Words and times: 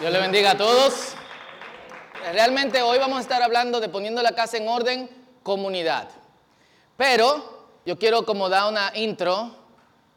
Dios 0.00 0.10
le 0.14 0.18
bendiga 0.18 0.52
a 0.52 0.56
todos. 0.56 1.12
Realmente 2.32 2.80
hoy 2.80 2.96
vamos 2.98 3.18
a 3.18 3.20
estar 3.20 3.42
hablando 3.42 3.80
de 3.80 3.90
poniendo 3.90 4.22
la 4.22 4.34
casa 4.34 4.56
en 4.56 4.66
orden, 4.66 5.10
comunidad. 5.42 6.08
Pero 6.96 7.68
yo 7.84 7.98
quiero 7.98 8.24
como 8.24 8.48
dar 8.48 8.70
una 8.70 8.92
intro 8.94 9.54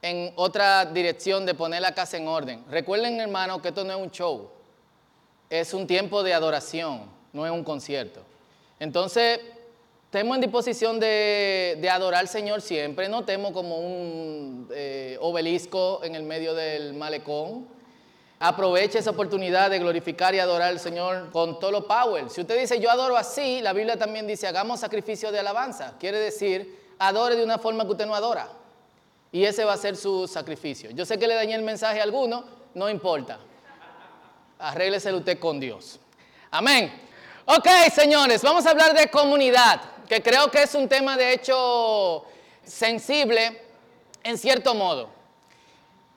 en 0.01 0.31
otra 0.37 0.85
dirección 0.85 1.45
de 1.45 1.53
poner 1.53 1.81
la 1.81 1.93
casa 1.93 2.15
en 2.15 2.29
orden. 2.29 2.63
Recuerden, 2.69 3.19
hermano, 3.19 3.61
que 3.61 3.67
esto 3.67 3.83
no 3.83 3.91
es 3.91 3.99
un 3.99 4.09
show. 4.09 4.51
Es 5.49 5.73
un 5.73 5.85
tiempo 5.85 6.23
de 6.23 6.33
adoración, 6.33 7.01
no 7.33 7.45
es 7.45 7.51
un 7.51 7.65
concierto. 7.65 8.21
Entonces, 8.79 9.41
estemos 10.05 10.35
en 10.35 10.41
disposición 10.43 10.97
de, 10.97 11.77
de 11.81 11.89
adorar 11.89 12.21
al 12.21 12.29
Señor 12.29 12.61
siempre. 12.61 13.09
No 13.09 13.25
temo 13.25 13.51
como 13.51 13.79
un 13.79 14.69
eh, 14.73 15.17
obelisco 15.19 15.99
en 16.05 16.15
el 16.15 16.23
medio 16.23 16.53
del 16.53 16.93
malecón. 16.93 17.82
Aproveche 18.45 18.99
esa 18.99 19.11
oportunidad 19.11 19.69
de 19.69 19.79
glorificar 19.79 20.35
y 20.35 20.39
adorar 20.39 20.67
al 20.67 20.79
Señor 20.81 21.29
con 21.31 21.61
todo 21.61 21.71
lo 21.71 21.87
power. 21.87 22.29
Si 22.29 22.41
usted 22.41 22.59
dice 22.59 22.77
yo 22.77 22.91
adoro 22.91 23.15
así, 23.15 23.61
la 23.61 23.71
Biblia 23.71 23.95
también 23.95 24.27
dice 24.27 24.45
hagamos 24.47 24.81
sacrificio 24.81 25.31
de 25.31 25.39
alabanza. 25.39 25.93
Quiere 25.97 26.19
decir, 26.19 26.77
adore 26.99 27.37
de 27.37 27.43
una 27.45 27.57
forma 27.57 27.85
que 27.85 27.91
usted 27.91 28.05
no 28.05 28.13
adora. 28.13 28.49
Y 29.31 29.45
ese 29.45 29.63
va 29.63 29.71
a 29.71 29.77
ser 29.77 29.95
su 29.95 30.27
sacrificio. 30.27 30.91
Yo 30.91 31.05
sé 31.05 31.17
que 31.17 31.25
le 31.25 31.35
dañé 31.35 31.55
el 31.55 31.61
mensaje 31.61 32.01
a 32.01 32.03
alguno, 32.03 32.43
no 32.73 32.89
importa. 32.89 33.39
Arrégleselo 34.59 35.19
usted 35.19 35.39
con 35.39 35.61
Dios. 35.61 35.97
Amén. 36.51 36.91
Ok, 37.45 37.69
señores, 37.95 38.41
vamos 38.41 38.65
a 38.65 38.71
hablar 38.71 38.93
de 38.93 39.09
comunidad, 39.09 39.79
que 40.09 40.21
creo 40.21 40.51
que 40.51 40.63
es 40.63 40.75
un 40.75 40.89
tema 40.89 41.15
de 41.15 41.31
hecho 41.31 42.25
sensible 42.65 43.61
en 44.21 44.37
cierto 44.37 44.75
modo. 44.75 45.22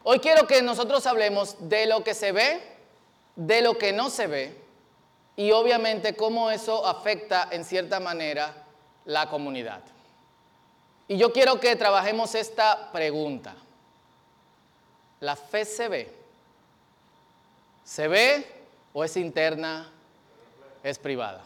Hoy 0.08 0.20
quiero 0.20 0.46
que 0.46 0.62
nosotros 0.62 1.04
hablemos 1.08 1.56
de 1.58 1.84
lo 1.86 2.04
que 2.04 2.14
se 2.14 2.30
ve, 2.30 2.62
de 3.34 3.60
lo 3.60 3.76
que 3.76 3.92
no 3.92 4.08
se 4.08 4.28
ve 4.28 4.56
y 5.34 5.50
obviamente 5.50 6.14
cómo 6.14 6.48
eso 6.52 6.86
afecta 6.86 7.48
en 7.50 7.64
cierta 7.64 7.98
manera 7.98 8.54
la 9.04 9.28
comunidad. 9.28 9.80
Y 11.08 11.16
yo 11.16 11.32
quiero 11.32 11.58
que 11.58 11.74
trabajemos 11.74 12.36
esta 12.36 12.92
pregunta. 12.92 13.56
¿La 15.18 15.34
fe 15.34 15.64
se 15.64 15.88
ve? 15.88 16.14
¿Se 17.82 18.06
ve 18.06 18.46
o 18.92 19.02
es 19.02 19.16
interna? 19.16 19.90
¿Es 20.84 21.00
privada? 21.00 21.42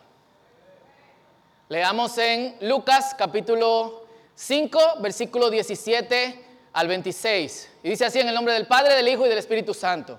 Leamos 1.70 2.18
en 2.18 2.58
Lucas 2.60 3.14
capítulo 3.16 4.04
5, 4.34 4.96
versículo 5.00 5.48
17 5.48 6.49
al 6.72 6.88
26. 6.88 7.70
Y 7.82 7.90
dice 7.90 8.04
así 8.04 8.20
en 8.20 8.28
el 8.28 8.34
nombre 8.34 8.54
del 8.54 8.66
Padre, 8.66 8.94
del 8.94 9.08
Hijo 9.08 9.26
y 9.26 9.28
del 9.28 9.38
Espíritu 9.38 9.74
Santo. 9.74 10.18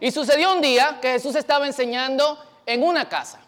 Y 0.00 0.10
sucedió 0.10 0.52
un 0.52 0.60
día 0.60 0.98
que 1.00 1.12
Jesús 1.12 1.34
estaba 1.36 1.66
enseñando 1.66 2.38
en 2.66 2.82
una 2.82 3.08
casa. 3.08 3.40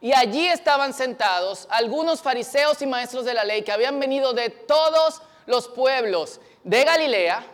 Y 0.00 0.12
allí 0.12 0.46
estaban 0.46 0.92
sentados 0.92 1.66
algunos 1.70 2.20
fariseos 2.20 2.80
y 2.82 2.86
maestros 2.86 3.24
de 3.24 3.34
la 3.34 3.44
ley 3.44 3.62
que 3.62 3.72
habían 3.72 3.98
venido 3.98 4.32
de 4.32 4.50
todos 4.50 5.22
los 5.46 5.68
pueblos 5.68 6.40
de 6.64 6.84
Galilea, 6.84 7.46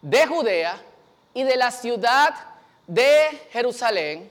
de 0.00 0.26
Judea 0.26 0.80
y 1.34 1.42
de 1.42 1.56
la 1.56 1.70
ciudad 1.70 2.34
de 2.86 3.46
Jerusalén 3.50 4.30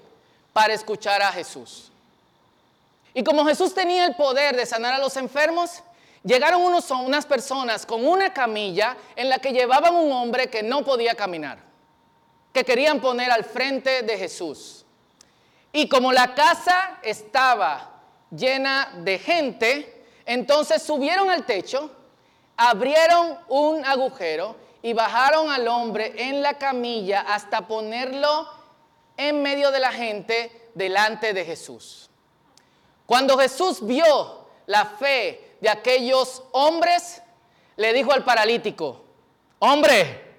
para 0.53 0.73
escuchar 0.73 1.21
a 1.21 1.31
Jesús. 1.31 1.91
Y 3.13 3.23
como 3.23 3.45
Jesús 3.45 3.73
tenía 3.73 4.05
el 4.05 4.15
poder 4.15 4.55
de 4.55 4.65
sanar 4.65 4.93
a 4.93 4.99
los 4.99 5.17
enfermos, 5.17 5.81
llegaron 6.23 6.61
unos, 6.61 6.89
unas 6.91 7.25
personas 7.25 7.85
con 7.85 8.05
una 8.05 8.33
camilla 8.33 8.97
en 9.15 9.29
la 9.29 9.39
que 9.39 9.51
llevaban 9.51 9.95
un 9.95 10.11
hombre 10.11 10.49
que 10.49 10.63
no 10.63 10.83
podía 10.83 11.15
caminar, 11.15 11.59
que 12.53 12.63
querían 12.63 12.99
poner 12.99 13.31
al 13.31 13.43
frente 13.43 14.01
de 14.03 14.17
Jesús. 14.17 14.85
Y 15.71 15.87
como 15.87 16.11
la 16.11 16.33
casa 16.33 16.99
estaba 17.03 18.01
llena 18.31 18.93
de 18.97 19.19
gente, 19.19 20.05
entonces 20.25 20.81
subieron 20.81 21.29
al 21.29 21.45
techo, 21.45 21.91
abrieron 22.55 23.37
un 23.47 23.85
agujero 23.85 24.55
y 24.81 24.93
bajaron 24.93 25.49
al 25.49 25.67
hombre 25.67 26.13
en 26.17 26.41
la 26.41 26.57
camilla 26.57 27.21
hasta 27.21 27.67
ponerlo 27.67 28.47
en 29.17 29.41
medio 29.41 29.71
de 29.71 29.79
la 29.79 29.91
gente 29.91 30.69
delante 30.73 31.33
de 31.33 31.45
Jesús. 31.45 32.09
Cuando 33.05 33.37
Jesús 33.37 33.85
vio 33.85 34.47
la 34.65 34.85
fe 34.85 35.46
de 35.61 35.69
aquellos 35.69 36.43
hombres, 36.51 37.21
le 37.75 37.93
dijo 37.93 38.11
al 38.11 38.23
paralítico, 38.23 39.03
hombre, 39.59 40.35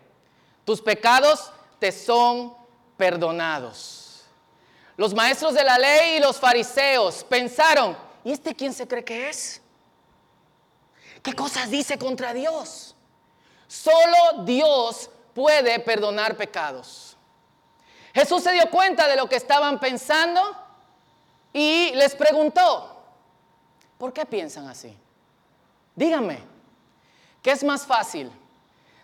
tus 0.64 0.80
pecados 0.80 1.50
te 1.78 1.92
son 1.92 2.54
perdonados. 2.96 4.24
Los 4.96 5.14
maestros 5.14 5.54
de 5.54 5.64
la 5.64 5.78
ley 5.78 6.16
y 6.16 6.20
los 6.20 6.36
fariseos 6.36 7.24
pensaron, 7.24 7.96
¿y 8.24 8.32
este 8.32 8.54
quién 8.54 8.74
se 8.74 8.86
cree 8.86 9.04
que 9.04 9.28
es? 9.28 9.62
¿Qué 11.22 11.32
cosas 11.34 11.70
dice 11.70 11.98
contra 11.98 12.34
Dios? 12.34 12.94
Solo 13.68 14.44
Dios 14.44 15.10
puede 15.34 15.78
perdonar 15.78 16.36
pecados. 16.36 17.16
Jesús 18.12 18.42
se 18.42 18.52
dio 18.52 18.68
cuenta 18.70 19.06
de 19.06 19.16
lo 19.16 19.28
que 19.28 19.36
estaban 19.36 19.78
pensando 19.78 20.40
y 21.52 21.92
les 21.94 22.14
preguntó, 22.16 23.00
¿por 23.96 24.12
qué 24.12 24.26
piensan 24.26 24.66
así? 24.66 24.96
Díganme, 25.98 26.38
¿qué 27.42 27.50
es 27.50 27.64
más 27.64 27.84
fácil? 27.84 28.30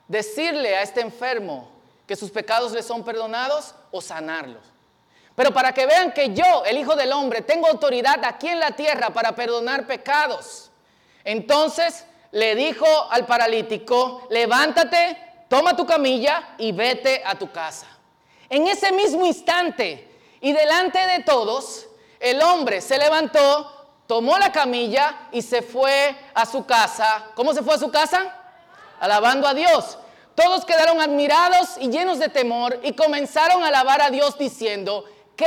¿Decirle 0.06 0.76
a 0.76 0.82
este 0.82 1.00
enfermo 1.00 1.68
que 2.06 2.14
sus 2.14 2.30
pecados 2.30 2.70
le 2.70 2.84
son 2.84 3.02
perdonados 3.02 3.74
o 3.90 4.00
sanarlos? 4.00 4.62
Pero 5.34 5.52
para 5.52 5.74
que 5.74 5.86
vean 5.86 6.12
que 6.12 6.32
yo, 6.32 6.64
el 6.64 6.78
Hijo 6.78 6.94
del 6.94 7.10
Hombre, 7.10 7.42
tengo 7.42 7.66
autoridad 7.66 8.24
aquí 8.24 8.46
en 8.46 8.60
la 8.60 8.76
tierra 8.76 9.10
para 9.10 9.34
perdonar 9.34 9.88
pecados. 9.88 10.70
Entonces 11.24 12.04
le 12.30 12.54
dijo 12.54 12.86
al 13.10 13.26
paralítico, 13.26 14.28
levántate, 14.30 15.18
toma 15.48 15.74
tu 15.74 15.84
camilla 15.84 16.54
y 16.58 16.70
vete 16.70 17.24
a 17.26 17.34
tu 17.34 17.50
casa. 17.50 17.88
En 18.48 18.68
ese 18.68 18.92
mismo 18.92 19.26
instante 19.26 20.16
y 20.40 20.52
delante 20.52 21.04
de 21.08 21.24
todos, 21.24 21.88
el 22.20 22.40
hombre 22.40 22.80
se 22.80 22.98
levantó, 22.98 23.83
tomó 24.06 24.38
la 24.38 24.52
camilla 24.52 25.28
y 25.32 25.42
se 25.42 25.62
fue 25.62 26.16
a 26.34 26.46
su 26.46 26.64
casa. 26.64 27.26
¿Cómo 27.34 27.52
se 27.54 27.62
fue 27.62 27.74
a 27.74 27.78
su 27.78 27.90
casa? 27.90 28.34
Alabando 29.00 29.46
a 29.46 29.54
Dios. 29.54 29.98
Todos 30.34 30.64
quedaron 30.64 31.00
admirados 31.00 31.76
y 31.78 31.88
llenos 31.88 32.18
de 32.18 32.28
temor 32.28 32.80
y 32.82 32.92
comenzaron 32.92 33.62
a 33.62 33.68
alabar 33.68 34.02
a 34.02 34.10
Dios 34.10 34.36
diciendo, 34.36 35.04
qué 35.36 35.46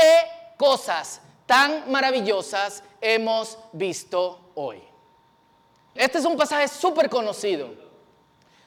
cosas 0.57 1.21
tan 1.45 1.91
maravillosas 1.91 2.83
hemos 3.01 3.57
visto 3.73 4.51
hoy. 4.55 4.81
Este 5.93 6.19
es 6.19 6.25
un 6.25 6.37
pasaje 6.37 6.67
súper 6.67 7.09
conocido. 7.09 7.69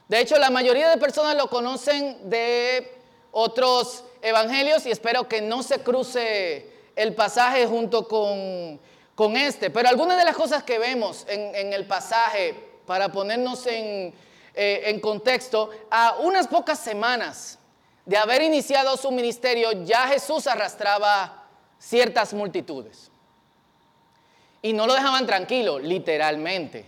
De 0.08 0.20
hecho, 0.20 0.36
la 0.38 0.50
mayoría 0.50 0.88
de 0.88 0.96
personas 0.98 1.36
lo 1.36 1.48
conocen 1.48 2.28
de 2.28 3.00
otros 3.30 4.04
evangelios 4.20 4.84
y 4.86 4.90
espero 4.90 5.28
que 5.28 5.40
no 5.40 5.62
se 5.62 5.80
cruce 5.80 6.70
el 6.96 7.14
pasaje 7.14 7.66
junto 7.66 8.08
con 8.08 8.80
con 9.20 9.36
este. 9.36 9.68
Pero 9.68 9.86
algunas 9.86 10.16
de 10.16 10.24
las 10.24 10.34
cosas 10.34 10.62
que 10.62 10.78
vemos 10.78 11.26
en, 11.28 11.74
el 11.74 11.84
pasaje, 11.84 12.54
para 12.86 13.12
ponernos 13.12 13.66
en, 13.66 14.14
eh, 14.54 14.82
en 14.86 14.98
contexto, 14.98 15.68
a 15.90 16.16
unas 16.20 16.48
pocas 16.48 16.78
semanas 16.78 17.58
de 18.06 18.16
haber 18.16 18.40
iniciado 18.40 18.96
su 18.96 19.10
ministerio, 19.10 19.72
ya 19.84 20.08
Jesús 20.08 20.46
arrastraba 20.46 21.44
ciertas 21.78 22.32
multitudes. 22.32 23.10
Y 24.62 24.72
no 24.72 24.86
lo 24.86 24.94
dejaban 24.94 25.26
tranquilo, 25.26 25.78
literalmente. 25.78 26.86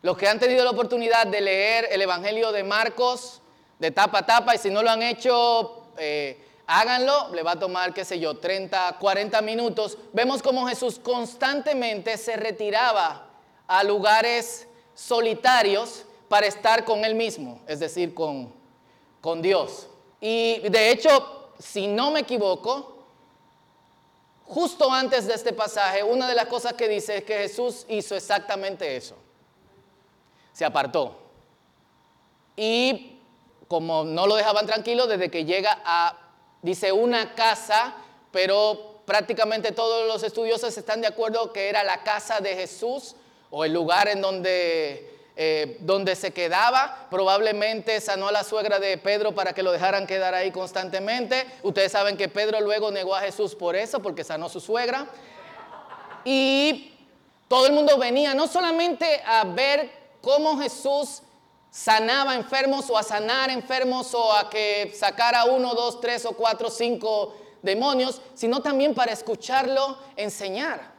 Los 0.00 0.16
que 0.16 0.26
han 0.26 0.38
tenido 0.38 0.64
la 0.64 0.70
oportunidad 0.70 1.26
de 1.26 1.42
leer 1.42 1.88
el 1.90 2.00
Evangelio 2.00 2.50
de 2.50 2.64
Marcos 2.64 3.42
de 3.78 3.90
tapa 3.90 4.20
a 4.20 4.26
tapa, 4.26 4.54
y 4.54 4.58
si 4.58 4.70
no 4.70 4.82
lo 4.82 4.88
han 4.88 5.02
hecho, 5.02 5.82
eh, 5.98 6.47
Háganlo, 6.70 7.30
le 7.32 7.42
va 7.42 7.52
a 7.52 7.58
tomar, 7.58 7.94
qué 7.94 8.04
sé 8.04 8.20
yo, 8.20 8.36
30, 8.36 8.98
40 9.00 9.40
minutos. 9.40 9.96
Vemos 10.12 10.42
cómo 10.42 10.68
Jesús 10.68 10.98
constantemente 10.98 12.18
se 12.18 12.36
retiraba 12.36 13.26
a 13.66 13.82
lugares 13.82 14.68
solitarios 14.94 16.04
para 16.28 16.46
estar 16.46 16.84
con 16.84 17.06
Él 17.06 17.14
mismo, 17.14 17.62
es 17.66 17.80
decir, 17.80 18.12
con, 18.12 18.52
con 19.22 19.40
Dios. 19.40 19.88
Y 20.20 20.58
de 20.68 20.90
hecho, 20.90 21.52
si 21.58 21.86
no 21.86 22.10
me 22.10 22.20
equivoco, 22.20 22.98
justo 24.44 24.92
antes 24.92 25.26
de 25.26 25.32
este 25.32 25.54
pasaje, 25.54 26.02
una 26.02 26.28
de 26.28 26.34
las 26.34 26.48
cosas 26.48 26.74
que 26.74 26.86
dice 26.86 27.16
es 27.16 27.24
que 27.24 27.38
Jesús 27.38 27.86
hizo 27.88 28.14
exactamente 28.14 28.94
eso. 28.94 29.16
Se 30.52 30.66
apartó. 30.66 31.18
Y 32.56 33.20
como 33.68 34.04
no 34.04 34.26
lo 34.26 34.34
dejaban 34.34 34.66
tranquilo, 34.66 35.06
desde 35.06 35.30
que 35.30 35.46
llega 35.46 35.80
a 35.82 36.27
Dice 36.62 36.92
una 36.92 37.34
casa, 37.34 37.94
pero 38.30 39.02
prácticamente 39.04 39.72
todos 39.72 40.06
los 40.06 40.22
estudiosos 40.22 40.76
están 40.76 41.00
de 41.00 41.06
acuerdo 41.06 41.52
que 41.52 41.68
era 41.68 41.84
la 41.84 42.02
casa 42.02 42.40
de 42.40 42.54
Jesús 42.54 43.14
o 43.50 43.64
el 43.64 43.72
lugar 43.72 44.08
en 44.08 44.20
donde 44.20 45.18
eh, 45.40 45.76
donde 45.82 46.16
se 46.16 46.32
quedaba. 46.32 47.06
Probablemente 47.12 48.00
sanó 48.00 48.26
a 48.26 48.32
la 48.32 48.42
suegra 48.42 48.80
de 48.80 48.98
Pedro 48.98 49.36
para 49.36 49.52
que 49.52 49.62
lo 49.62 49.70
dejaran 49.70 50.04
quedar 50.04 50.34
ahí 50.34 50.50
constantemente. 50.50 51.46
Ustedes 51.62 51.92
saben 51.92 52.16
que 52.16 52.28
Pedro 52.28 52.60
luego 52.60 52.90
negó 52.90 53.14
a 53.14 53.20
Jesús 53.20 53.54
por 53.54 53.76
eso, 53.76 54.00
porque 54.02 54.24
sanó 54.24 54.46
a 54.46 54.48
su 54.48 54.58
suegra. 54.58 55.06
Y 56.24 56.92
todo 57.46 57.68
el 57.68 57.72
mundo 57.72 57.96
venía 57.98 58.34
no 58.34 58.48
solamente 58.48 59.22
a 59.24 59.44
ver 59.44 59.88
cómo 60.20 60.58
Jesús 60.58 61.22
sanaba 61.70 62.34
enfermos 62.34 62.88
o 62.90 62.96
a 62.96 63.02
sanar 63.02 63.50
enfermos 63.50 64.14
o 64.14 64.32
a 64.32 64.48
que 64.48 64.92
sacara 64.94 65.44
uno, 65.44 65.74
dos, 65.74 66.00
tres 66.00 66.24
o 66.24 66.32
cuatro, 66.32 66.70
cinco 66.70 67.34
demonios, 67.62 68.20
sino 68.34 68.60
también 68.60 68.94
para 68.94 69.12
escucharlo 69.12 69.98
enseñar. 70.16 70.92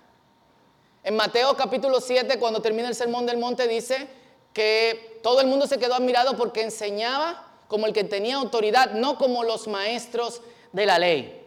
En 1.03 1.15
Mateo 1.15 1.55
capítulo 1.55 2.01
7, 2.01 2.37
cuando 2.39 2.61
termina 2.61 2.87
el 2.87 2.95
sermón 2.95 3.25
del 3.25 3.37
monte, 3.37 3.67
dice 3.67 4.07
que 4.53 5.19
todo 5.23 5.41
el 5.41 5.47
mundo 5.47 5.67
se 5.67 5.79
quedó 5.79 5.95
admirado 5.95 6.35
porque 6.35 6.61
enseñaba 6.61 7.47
como 7.67 7.85
el 7.85 7.93
que 7.93 8.03
tenía 8.03 8.35
autoridad, 8.35 8.91
no 8.91 9.17
como 9.17 9.43
los 9.43 9.67
maestros 9.67 10.41
de 10.73 10.85
la 10.85 10.99
ley. 10.99 11.45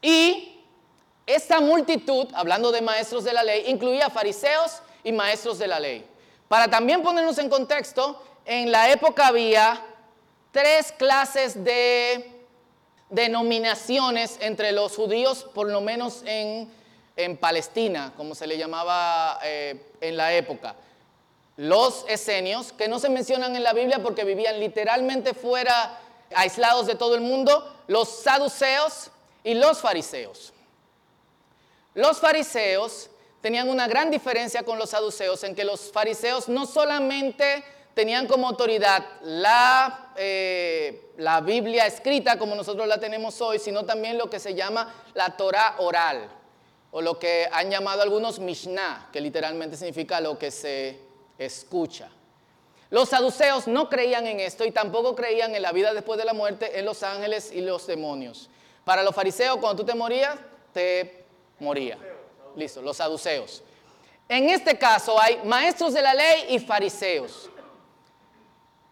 Y 0.00 0.60
esta 1.26 1.60
multitud, 1.60 2.28
hablando 2.32 2.72
de 2.72 2.80
maestros 2.80 3.24
de 3.24 3.32
la 3.32 3.42
ley, 3.42 3.64
incluía 3.66 4.10
fariseos 4.10 4.80
y 5.04 5.12
maestros 5.12 5.58
de 5.58 5.66
la 5.66 5.78
ley. 5.78 6.06
Para 6.48 6.68
también 6.68 7.02
ponernos 7.02 7.38
en 7.38 7.48
contexto, 7.48 8.20
en 8.44 8.70
la 8.70 8.90
época 8.90 9.28
había 9.28 9.80
tres 10.52 10.92
clases 10.92 11.62
de 11.62 12.32
denominaciones 13.08 14.38
entre 14.40 14.72
los 14.72 14.96
judíos, 14.96 15.46
por 15.54 15.68
lo 15.68 15.80
menos 15.80 16.22
en, 16.24 16.68
Palestina, 17.38 18.14
como 18.16 18.34
se 18.34 18.46
le 18.46 18.56
llamaba 18.56 19.40
eh, 19.44 19.92
en 20.00 20.16
la 20.16 20.32
época 20.32 20.74
los 21.60 22.06
esenios, 22.08 22.72
que 22.72 22.88
no 22.88 22.98
se 22.98 23.10
mencionan 23.10 23.54
en 23.54 23.62
la 23.62 23.74
Biblia 23.74 24.02
porque 24.02 24.24
vivían 24.24 24.58
literalmente 24.58 25.34
fuera, 25.34 25.98
aislados 26.34 26.86
de 26.86 26.94
todo 26.94 27.14
el 27.14 27.20
mundo, 27.20 27.82
los 27.86 28.08
saduceos 28.08 29.10
y 29.44 29.52
los 29.52 29.78
fariseos. 29.78 30.54
Los 31.92 32.18
fariseos 32.18 33.10
tenían 33.42 33.68
una 33.68 33.88
gran 33.88 34.10
diferencia 34.10 34.62
con 34.62 34.78
los 34.78 34.88
saduceos 34.88 35.44
en 35.44 35.54
que 35.54 35.64
los 35.64 35.92
fariseos 35.92 36.48
no 36.48 36.64
solamente 36.64 37.62
tenían 38.00 38.26
como 38.26 38.48
autoridad 38.48 39.04
la, 39.24 40.12
eh, 40.16 41.10
la 41.18 41.42
Biblia 41.42 41.84
escrita 41.84 42.38
como 42.38 42.54
nosotros 42.54 42.88
la 42.88 42.98
tenemos 42.98 43.38
hoy, 43.42 43.58
sino 43.58 43.84
también 43.84 44.16
lo 44.16 44.30
que 44.30 44.40
se 44.40 44.54
llama 44.54 44.90
la 45.12 45.36
Torah 45.36 45.74
oral, 45.80 46.26
o 46.92 47.02
lo 47.02 47.18
que 47.18 47.46
han 47.52 47.70
llamado 47.70 48.00
algunos 48.00 48.38
Mishnah, 48.38 49.10
que 49.12 49.20
literalmente 49.20 49.76
significa 49.76 50.18
lo 50.18 50.38
que 50.38 50.50
se 50.50 50.98
escucha. 51.36 52.08
Los 52.88 53.10
saduceos 53.10 53.68
no 53.68 53.90
creían 53.90 54.26
en 54.26 54.40
esto 54.40 54.64
y 54.64 54.70
tampoco 54.70 55.14
creían 55.14 55.54
en 55.54 55.60
la 55.60 55.72
vida 55.72 55.92
después 55.92 56.18
de 56.18 56.24
la 56.24 56.32
muerte, 56.32 56.78
en 56.78 56.86
los 56.86 57.02
ángeles 57.02 57.52
y 57.52 57.60
los 57.60 57.86
demonios. 57.86 58.48
Para 58.82 59.02
los 59.02 59.14
fariseos, 59.14 59.58
cuando 59.58 59.82
tú 59.82 59.92
te 59.92 59.94
morías, 59.94 60.38
te 60.72 61.26
moría. 61.58 61.98
Listo, 62.56 62.80
los 62.80 62.96
saduceos. 62.96 63.62
En 64.26 64.48
este 64.48 64.78
caso 64.78 65.20
hay 65.20 65.38
maestros 65.44 65.92
de 65.92 66.00
la 66.00 66.14
ley 66.14 66.46
y 66.48 66.60
fariseos. 66.60 67.49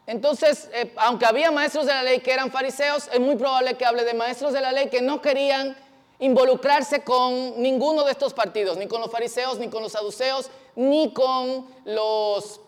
Entonces, 0.09 0.71
eh, 0.73 0.91
aunque 0.97 1.27
había 1.27 1.51
maestros 1.51 1.85
de 1.85 1.93
la 1.93 2.03
ley 2.03 2.21
que 2.21 2.33
eran 2.33 2.51
fariseos, 2.51 3.11
es 3.13 3.21
muy 3.21 3.37
probable 3.37 3.75
que 3.75 3.85
hable 3.85 4.05
de 4.05 4.15
maestros 4.15 4.55
de 4.55 4.63
la 4.63 4.73
ley 4.73 4.89
que 4.89 5.03
no 5.03 5.21
querían 5.21 5.77
involucrarse 6.19 7.05
con 7.05 7.61
ninguno 7.61 8.05
de 8.05 8.13
estos 8.13 8.33
partidos, 8.33 8.79
ni 8.79 8.89
con 8.89 9.03
los 9.03 9.11
fariseos, 9.11 9.59
ni 9.59 9.69
con 9.69 9.83
los 9.83 9.93
saduceos, 9.93 10.51
ni 10.77 11.13
con 11.13 11.67
los, 11.85 12.59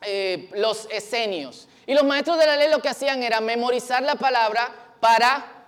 eh, 0.00 0.48
los 0.54 0.88
esenios. 0.90 1.68
Y 1.86 1.92
los 1.92 2.04
maestros 2.04 2.38
de 2.38 2.46
la 2.46 2.56
ley 2.56 2.70
lo 2.70 2.80
que 2.80 2.88
hacían 2.88 3.22
era 3.22 3.42
memorizar 3.42 4.02
la 4.02 4.14
palabra 4.14 4.74
para 4.98 5.66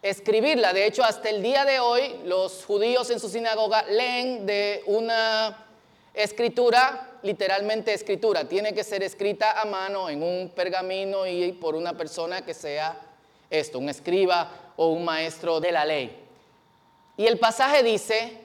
escribirla. 0.00 0.72
De 0.72 0.86
hecho, 0.86 1.04
hasta 1.04 1.28
el 1.28 1.42
día 1.42 1.66
de 1.66 1.78
hoy, 1.78 2.20
los 2.24 2.64
judíos 2.64 3.10
en 3.10 3.20
su 3.20 3.28
sinagoga 3.28 3.82
leen 3.82 4.46
de 4.46 4.82
una 4.86 5.66
escritura, 6.14 7.07
literalmente 7.22 7.92
escritura. 7.92 8.48
Tiene 8.48 8.74
que 8.74 8.84
ser 8.84 9.02
escrita 9.02 9.60
a 9.60 9.64
mano 9.64 10.08
en 10.08 10.22
un 10.22 10.50
pergamino 10.50 11.26
y 11.26 11.52
por 11.52 11.74
una 11.74 11.94
persona 11.94 12.42
que 12.42 12.54
sea 12.54 12.96
esto, 13.50 13.78
un 13.78 13.88
escriba 13.88 14.50
o 14.76 14.88
un 14.88 15.04
maestro 15.04 15.60
de 15.60 15.72
la 15.72 15.84
ley. 15.84 16.24
Y 17.16 17.26
el 17.26 17.38
pasaje 17.38 17.82
dice, 17.82 18.40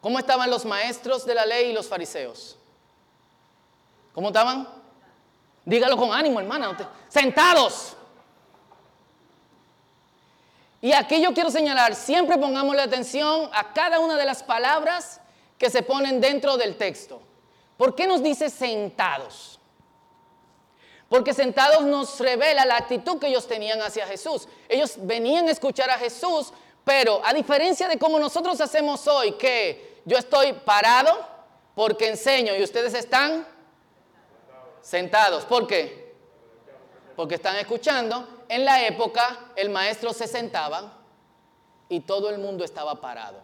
¿cómo 0.00 0.18
estaban 0.18 0.48
los 0.50 0.64
maestros 0.64 1.26
de 1.26 1.34
la 1.34 1.46
ley 1.46 1.70
y 1.70 1.72
los 1.72 1.88
fariseos? 1.88 2.56
¿Cómo 4.12 4.28
estaban? 4.28 4.68
Dígalo 5.64 5.96
con 5.96 6.12
ánimo, 6.12 6.40
hermana. 6.40 6.76
Sentados. 7.08 7.96
Y 10.80 10.92
aquí 10.92 11.20
yo 11.20 11.34
quiero 11.34 11.50
señalar, 11.50 11.94
siempre 11.94 12.38
pongamos 12.38 12.76
la 12.76 12.84
atención 12.84 13.50
a 13.52 13.72
cada 13.72 13.98
una 13.98 14.16
de 14.16 14.24
las 14.24 14.42
palabras 14.42 15.20
que 15.58 15.70
se 15.70 15.82
ponen 15.82 16.20
dentro 16.20 16.56
del 16.56 16.76
texto. 16.76 17.20
¿Por 17.76 17.94
qué 17.94 18.06
nos 18.06 18.22
dice 18.22 18.50
sentados? 18.50 19.58
Porque 21.08 21.34
sentados 21.34 21.84
nos 21.84 22.18
revela 22.18 22.64
la 22.64 22.76
actitud 22.76 23.18
que 23.18 23.28
ellos 23.28 23.46
tenían 23.46 23.80
hacia 23.80 24.06
Jesús. 24.06 24.48
Ellos 24.68 24.94
venían 24.98 25.48
a 25.48 25.52
escuchar 25.52 25.90
a 25.90 25.98
Jesús 25.98 26.52
pero 26.86 27.20
a 27.24 27.34
diferencia 27.34 27.88
de 27.88 27.98
como 27.98 28.16
nosotros 28.16 28.60
hacemos 28.60 29.08
hoy, 29.08 29.32
que 29.32 30.02
yo 30.04 30.16
estoy 30.16 30.52
parado 30.52 31.18
porque 31.74 32.06
enseño 32.06 32.54
y 32.54 32.62
ustedes 32.62 32.94
están 32.94 33.44
sentados. 34.82 35.44
¿Por 35.46 35.66
qué? 35.66 36.14
Porque 37.16 37.34
están 37.34 37.56
escuchando. 37.56 38.44
En 38.48 38.64
la 38.64 38.86
época 38.86 39.50
el 39.56 39.68
maestro 39.68 40.12
se 40.12 40.28
sentaba 40.28 40.92
y 41.88 41.98
todo 42.02 42.30
el 42.30 42.38
mundo 42.38 42.62
estaba 42.62 43.00
parado. 43.00 43.40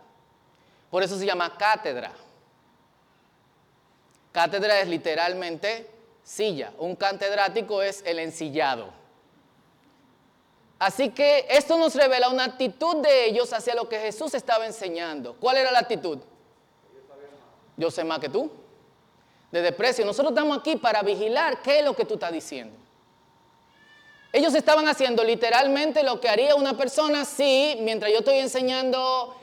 Por 0.88 1.02
eso 1.02 1.18
se 1.18 1.26
llama 1.26 1.58
cátedra. 1.58 2.12
Cátedra 4.32 4.80
es 4.80 4.88
literalmente 4.88 5.86
silla. 6.24 6.72
Un 6.78 6.96
catedrático 6.96 7.82
es 7.82 8.02
el 8.06 8.18
ensillado. 8.18 8.92
Así 10.78 11.10
que 11.10 11.46
esto 11.48 11.78
nos 11.78 11.94
revela 11.94 12.28
una 12.28 12.44
actitud 12.44 12.96
de 12.96 13.26
ellos 13.26 13.52
hacia 13.52 13.74
lo 13.74 13.88
que 13.88 14.00
Jesús 14.00 14.34
estaba 14.34 14.66
enseñando. 14.66 15.36
¿Cuál 15.38 15.58
era 15.58 15.70
la 15.70 15.78
actitud? 15.78 16.18
Yo 17.76 17.90
sé 17.90 18.02
más 18.02 18.18
que 18.18 18.28
tú. 18.28 18.50
De 19.52 19.62
desprecio. 19.62 20.04
Nosotros 20.04 20.32
estamos 20.32 20.58
aquí 20.58 20.76
para 20.76 21.02
vigilar 21.02 21.62
qué 21.62 21.78
es 21.80 21.84
lo 21.84 21.94
que 21.94 22.04
tú 22.04 22.14
estás 22.14 22.32
diciendo. 22.32 22.76
Ellos 24.32 24.54
estaban 24.54 24.88
haciendo 24.88 25.22
literalmente 25.22 26.02
lo 26.02 26.18
que 26.18 26.28
haría 26.28 26.54
una 26.54 26.76
persona 26.76 27.26
si, 27.26 27.76
mientras 27.80 28.10
yo 28.10 28.20
estoy 28.20 28.38
enseñando 28.38 29.36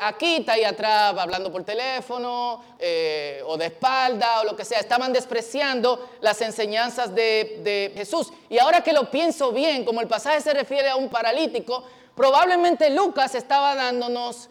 aquí, 0.00 0.36
está 0.36 0.52
ahí 0.52 0.64
atrás 0.64 1.14
hablando 1.16 1.52
por 1.52 1.62
teléfono 1.62 2.62
eh, 2.78 3.40
o 3.46 3.56
de 3.56 3.66
espalda 3.66 4.40
o 4.40 4.44
lo 4.44 4.56
que 4.56 4.64
sea. 4.64 4.80
Estaban 4.80 5.12
despreciando 5.12 6.10
las 6.20 6.40
enseñanzas 6.40 7.14
de 7.14 7.92
Jesús. 7.94 8.32
Y 8.48 8.58
ahora 8.58 8.82
que 8.82 8.92
lo 8.92 9.10
pienso 9.10 9.52
bien, 9.52 9.84
como 9.84 10.00
el 10.00 10.08
pasaje 10.08 10.40
se 10.40 10.52
refiere 10.52 10.88
a 10.88 10.96
un 10.96 11.08
paralítico, 11.08 11.84
probablemente 12.14 12.90
Lucas 12.90 13.34
estaba 13.34 13.74
dándonos 13.74 14.48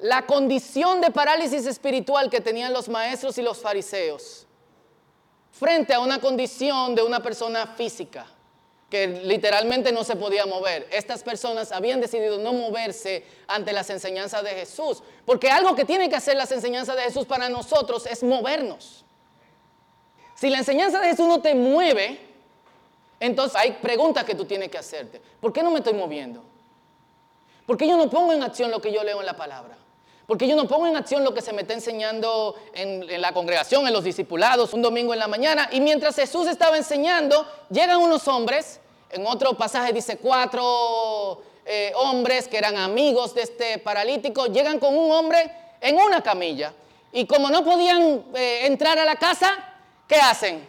la 0.00 0.26
condición 0.26 1.00
de 1.00 1.10
parálisis 1.10 1.66
espiritual 1.66 2.28
que 2.28 2.40
tenían 2.40 2.72
los 2.72 2.88
maestros 2.88 3.38
y 3.38 3.42
los 3.42 3.58
fariseos 3.58 4.46
frente 5.52 5.94
a 5.94 6.00
una 6.00 6.20
condición 6.20 6.94
de 6.94 7.02
una 7.02 7.20
persona 7.20 7.66
física 7.68 8.26
que 8.94 9.08
literalmente 9.08 9.90
no 9.90 10.04
se 10.04 10.14
podía 10.14 10.46
mover. 10.46 10.86
Estas 10.92 11.24
personas 11.24 11.72
habían 11.72 12.00
decidido 12.00 12.38
no 12.38 12.52
moverse 12.52 13.24
ante 13.48 13.72
las 13.72 13.90
enseñanzas 13.90 14.44
de 14.44 14.50
Jesús, 14.50 15.02
porque 15.26 15.50
algo 15.50 15.74
que 15.74 15.84
tiene 15.84 16.08
que 16.08 16.14
hacer 16.14 16.36
las 16.36 16.52
enseñanzas 16.52 16.94
de 16.94 17.02
Jesús 17.02 17.26
para 17.26 17.48
nosotros 17.48 18.06
es 18.06 18.22
movernos. 18.22 19.04
Si 20.36 20.48
la 20.48 20.58
enseñanza 20.58 21.00
de 21.00 21.08
Jesús 21.08 21.26
no 21.26 21.42
te 21.42 21.56
mueve, 21.56 22.20
entonces 23.18 23.56
hay 23.56 23.72
preguntas 23.72 24.22
que 24.22 24.36
tú 24.36 24.44
tienes 24.44 24.68
que 24.68 24.78
hacerte. 24.78 25.20
¿Por 25.40 25.52
qué 25.52 25.64
no 25.64 25.72
me 25.72 25.78
estoy 25.78 25.94
moviendo? 25.94 26.44
¿Por 27.66 27.76
qué 27.76 27.88
yo 27.88 27.96
no 27.96 28.08
pongo 28.08 28.32
en 28.32 28.44
acción 28.44 28.70
lo 28.70 28.80
que 28.80 28.92
yo 28.92 29.02
leo 29.02 29.18
en 29.18 29.26
la 29.26 29.34
palabra? 29.36 29.76
Porque 30.28 30.46
yo 30.46 30.54
no 30.54 30.68
pongo 30.68 30.86
en 30.86 30.94
acción 30.94 31.24
lo 31.24 31.34
que 31.34 31.42
se 31.42 31.52
me 31.52 31.62
está 31.62 31.74
enseñando 31.74 32.54
en, 32.74 33.10
en, 33.10 33.20
la 33.20 33.32
congregación, 33.32 33.88
en 33.88 33.92
los 33.92 34.04
discipulados, 34.04 34.72
un 34.72 34.82
domingo 34.82 35.12
en 35.12 35.18
la 35.18 35.26
mañana. 35.26 35.68
Y 35.72 35.80
mientras 35.80 36.14
Jesús 36.14 36.46
estaba 36.46 36.76
enseñando, 36.76 37.44
llegan 37.70 37.98
unos 37.98 38.28
hombres 38.28 38.78
en 39.14 39.26
otro 39.26 39.54
pasaje 39.54 39.92
dice 39.92 40.18
cuatro 40.18 41.42
eh, 41.64 41.92
hombres 41.96 42.48
que 42.48 42.58
eran 42.58 42.76
amigos 42.76 43.34
de 43.34 43.42
este 43.42 43.78
paralítico, 43.78 44.46
llegan 44.46 44.78
con 44.78 44.96
un 44.96 45.10
hombre 45.12 45.50
en 45.80 45.96
una 45.96 46.22
camilla. 46.22 46.74
Y 47.12 47.26
como 47.26 47.48
no 47.48 47.64
podían 47.64 48.24
eh, 48.34 48.66
entrar 48.66 48.98
a 48.98 49.04
la 49.04 49.14
casa, 49.14 49.54
¿qué 50.08 50.16
hacen? 50.16 50.66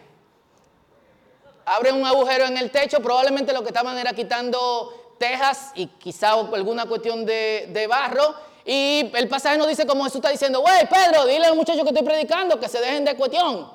Abren 1.64 1.96
un 1.96 2.06
agujero 2.06 2.46
en 2.46 2.56
el 2.56 2.70
techo, 2.70 3.00
probablemente 3.00 3.52
lo 3.52 3.62
que 3.62 3.68
estaban 3.68 3.98
era 3.98 4.12
quitando 4.12 5.14
tejas 5.18 5.72
y 5.74 5.88
quizá 5.88 6.32
alguna 6.32 6.86
cuestión 6.86 7.26
de, 7.26 7.86
barro. 7.90 8.34
Y 8.64 9.10
el 9.14 9.28
pasaje 9.28 9.58
nos 9.58 9.66
dice 9.66 9.86
como 9.86 10.04
Jesús 10.04 10.16
está 10.16 10.30
diciendo, 10.30 10.60
güey, 10.60 10.88
Pedro, 10.88 11.26
dile 11.26 11.46
a 11.46 11.48
los 11.48 11.56
muchachos 11.56 11.82
que 11.82 11.88
estoy 11.88 12.04
predicando 12.04 12.60
que 12.60 12.68
se 12.68 12.80
dejen 12.80 13.04
de 13.04 13.16
cuestión. 13.16 13.72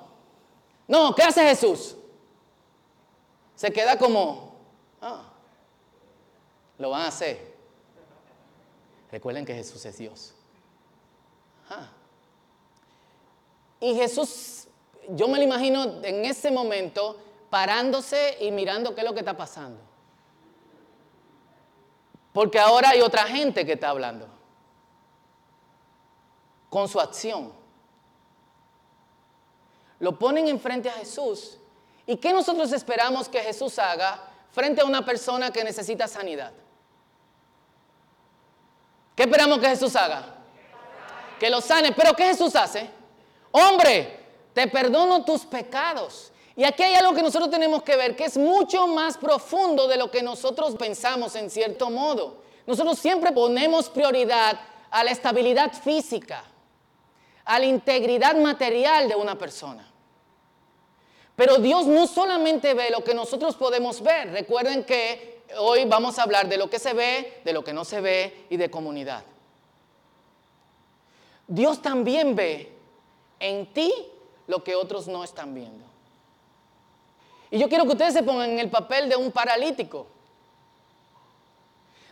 No, 0.88 1.14
¿qué 1.14 1.24
hace 1.24 1.44
Jesús? 1.44 1.96
Se 3.56 3.72
queda 3.72 3.98
como, 3.98 4.51
lo 6.78 6.90
van 6.90 7.02
a 7.02 7.08
hacer. 7.08 7.56
Recuerden 9.12 9.46
que 9.46 9.54
Jesús 9.54 9.84
es 9.86 9.98
Dios. 9.98 10.34
Y 13.80 13.96
Jesús, 13.96 14.68
yo 15.10 15.28
me 15.28 15.38
lo 15.38 15.44
imagino 15.44 15.84
en 16.04 16.26
ese 16.26 16.52
momento 16.52 17.18
parándose 17.50 18.38
y 18.40 18.52
mirando 18.52 18.94
qué 18.94 19.02
es 19.02 19.08
lo 19.08 19.14
que 19.14 19.20
está 19.20 19.36
pasando. 19.36 19.80
Porque 22.34 22.60
ahora 22.60 22.90
hay 22.90 23.02
otra 23.02 23.24
gente 23.24 23.66
que 23.66 23.74
está 23.74 23.90
hablando. 23.90 24.28
Con 26.70 26.88
su 26.88 27.00
acción. 27.00 27.52
Lo 30.00 30.18
ponen 30.18 30.48
enfrente 30.48 30.90
a 30.90 30.94
Jesús. 30.94 31.58
¿Y 32.06 32.18
qué 32.18 32.32
nosotros 32.32 32.72
esperamos 32.72 33.28
que 33.28 33.42
Jesús 33.42 33.78
haga 33.78 34.31
frente 34.52 34.82
a 34.82 34.86
una 34.86 35.06
persona 35.06 35.52
que 35.52 35.64
necesita 35.64 36.08
sanidad? 36.08 36.52
¿Qué 39.16 39.24
esperamos 39.24 39.60
que 39.60 39.68
Jesús 39.68 39.96
haga? 39.96 40.36
Que 41.40 41.50
lo 41.50 41.62
sane. 41.62 41.92
Pero 41.92 42.16
¿qué 42.16 42.26
Jesús 42.26 42.56
hace? 42.56 42.90
Hombre, 43.52 44.20
te 44.54 44.68
perdono 44.68 45.24
tus 45.24 45.42
pecados. 45.42 46.32
Y 46.56 46.64
aquí 46.64 46.84
hay 46.84 46.96
algo 46.96 47.14
que 47.14 47.22
nosotros 47.22 47.50
tenemos 47.50 47.84
que 47.84 47.96
ver, 47.96 48.16
que 48.16 48.26
es 48.26 48.38
mucho 48.38 48.88
más 48.88 49.18
profundo 49.18 49.88
de 49.88 49.98
lo 49.98 50.12
que 50.12 50.22
nosotros 50.22 50.76
pensamos 50.76 51.36
en 51.36 51.50
cierto 51.50 51.90
modo. 51.90 52.42
Nosotros 52.68 53.00
siempre 53.00 53.32
ponemos 53.32 53.90
prioridad 53.90 54.60
a 54.90 55.04
la 55.04 55.12
estabilidad 55.12 55.74
física, 55.74 56.44
a 57.46 57.60
la 57.60 57.66
integridad 57.66 58.36
material 58.36 59.08
de 59.08 59.16
una 59.16 59.38
persona. 59.38 59.91
Pero 61.36 61.58
Dios 61.58 61.88
no 61.88 62.08
solamente 62.08 62.74
ve 62.74 62.90
lo 62.92 63.04
que 63.04 63.14
nosotros 63.14 63.56
podemos 63.56 64.02
ver. 64.02 64.32
Recuerden 64.32 64.84
que 64.84 65.42
hoy 65.58 65.86
vamos 65.86 66.20
a 66.20 66.24
hablar 66.24 66.48
de 66.48 66.58
lo 66.58 66.70
que 66.70 66.80
se 66.80 66.94
ve, 66.94 67.42
de 67.44 67.54
lo 67.54 67.64
que 67.64 67.74
no 67.74 67.86
se 67.86 68.02
ve 68.02 68.46
y 68.50 68.58
de 68.58 68.70
comunidad. 68.70 69.24
Dios 71.48 71.82
también 71.82 72.36
ve 72.36 72.72
en 73.40 73.74
ti 73.74 73.94
lo 74.48 74.64
que 74.64 74.76
otros 74.76 75.08
no 75.08 75.24
están 75.24 75.54
viendo. 75.54 75.86
Y 77.50 77.60
yo 77.60 77.68
quiero 77.68 77.84
que 77.84 77.92
ustedes 77.92 78.14
se 78.14 78.24
pongan 78.24 78.52
en 78.52 78.60
el 78.60 78.70
papel 78.70 79.10
de 79.10 79.18
un 79.18 79.32
paralítico, 79.32 80.08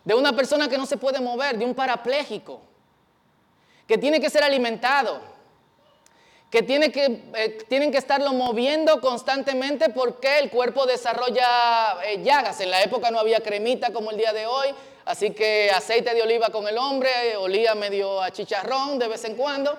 de 0.04 0.14
una 0.14 0.34
persona 0.34 0.68
que 0.68 0.78
no 0.78 0.86
se 0.86 0.98
puede 0.98 1.22
mover, 1.22 1.58
de 1.58 1.66
un 1.66 1.74
parapléjico, 1.74 2.60
que 3.88 3.98
tiene 3.98 4.20
que 4.20 4.30
ser 4.30 4.44
alimentado, 4.44 5.22
que, 6.50 6.60
eh, 7.36 7.58
tienen 7.68 7.91
que 7.91 7.98
estarlo 7.98 8.34
moviendo 8.34 9.00
constantemente 9.01 9.89
porque 9.89 10.39
el 10.39 10.50
cuerpo 10.50 10.86
desarrolla 10.86 11.98
eh, 12.06 12.22
llagas. 12.24 12.60
En 12.62 12.72
la 12.72 12.82
época 12.82 13.12
no 13.12 13.20
había 13.20 13.41
cremita 13.41 13.94
como 13.94 14.12
el 14.12 14.18
día 14.18 14.34
de 14.34 14.48
hoy, 14.48 14.70
así 15.06 15.32
que 15.32 15.70
aceite 15.72 16.13
de 16.13 16.22
oliva 16.22 16.50
con 16.50 16.68
el 16.68 16.77
hombre, 16.77 17.10
olía 17.38 17.75
medio 17.75 18.22
a 18.22 18.32
chicharrón 18.32 18.98
de 18.98 19.08
vez 19.08 19.24
en 19.25 19.36
cuando 19.36 19.77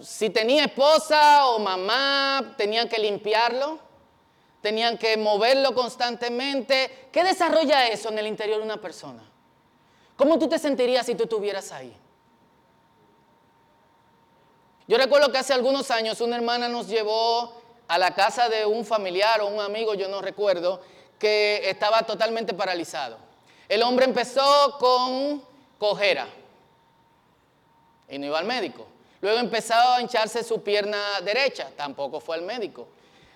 si 0.00 0.30
tenía 0.30 0.64
esposa 0.64 1.46
o 1.48 1.58
mamá, 1.58 2.54
tenían 2.56 2.88
que 2.88 2.98
limpiarlo, 2.98 3.78
tenían 4.60 4.96
que 4.96 5.16
moverlo 5.16 5.74
constantemente. 5.74 7.08
¿Qué 7.12 7.22
desarrolla 7.22 7.88
eso 7.88 8.08
en 8.08 8.18
el 8.18 8.26
interior 8.26 8.58
de 8.58 8.64
una 8.64 8.80
persona? 8.80 9.22
¿Cómo 10.16 10.38
tú 10.38 10.48
te 10.48 10.58
sentirías 10.58 11.06
si 11.06 11.14
tú 11.14 11.24
estuvieras 11.24 11.72
ahí? 11.72 11.94
Yo 14.88 14.98
recuerdo 14.98 15.30
que 15.30 15.38
hace 15.38 15.52
algunos 15.52 15.90
años 15.90 16.20
una 16.20 16.36
hermana 16.36 16.68
nos 16.68 16.88
llevó 16.88 17.62
a 17.88 17.98
la 17.98 18.14
casa 18.14 18.48
de 18.48 18.66
un 18.66 18.84
familiar 18.84 19.40
o 19.40 19.46
un 19.46 19.60
amigo, 19.60 19.94
yo 19.94 20.08
no 20.08 20.20
recuerdo, 20.20 20.80
que 21.18 21.68
estaba 21.68 22.02
totalmente 22.02 22.52
paralizado. 22.52 23.16
El 23.68 23.82
hombre 23.82 24.06
empezó 24.06 24.76
con 24.78 25.42
cojera 25.78 26.26
y 28.08 28.18
no 28.18 28.26
iba 28.26 28.38
al 28.38 28.44
médico. 28.44 28.86
Luego 29.20 29.38
empezó 29.38 29.74
a 29.74 30.00
hincharse 30.00 30.42
su 30.42 30.62
pierna 30.62 31.20
derecha, 31.22 31.70
tampoco 31.76 32.20
fue 32.20 32.36
al 32.36 32.42
médico. 32.42 32.88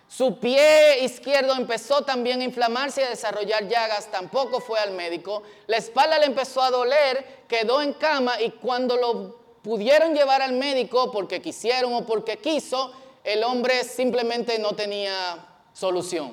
Su 0.09 0.39
pie 0.39 1.05
izquierdo 1.05 1.55
empezó 1.55 2.03
también 2.03 2.41
a 2.41 2.45
inflamarse 2.45 3.01
y 3.01 3.05
a 3.05 3.11
desarrollar 3.11 3.69
llagas, 3.69 4.11
tampoco 4.11 4.61
fue 4.61 4.79
al 4.79 4.93
médico. 4.93 5.43
La 5.67 5.77
espalda 5.77 6.19
le 6.19 6.27
empezó 6.27 6.63
a 6.63 6.71
doler, 6.71 7.45
quedó 7.49 7.83
en 7.83 7.93
cama 7.93 8.41
y 8.41 8.51
cuando 8.51 8.97
lo 8.97 9.36
pudieron 9.67 10.15
llevar 10.15 10.43
al 10.43 10.53
médico 10.53 11.11
porque 11.11 11.43
quisieron 11.43 11.93
o 11.93 12.07
porque 12.07 12.37
quiso, 12.37 12.93
el 13.25 13.43
hombre 13.43 13.83
simplemente 13.83 14.61
no 14.61 14.77
tenía 14.77 15.45
solución. 15.73 16.33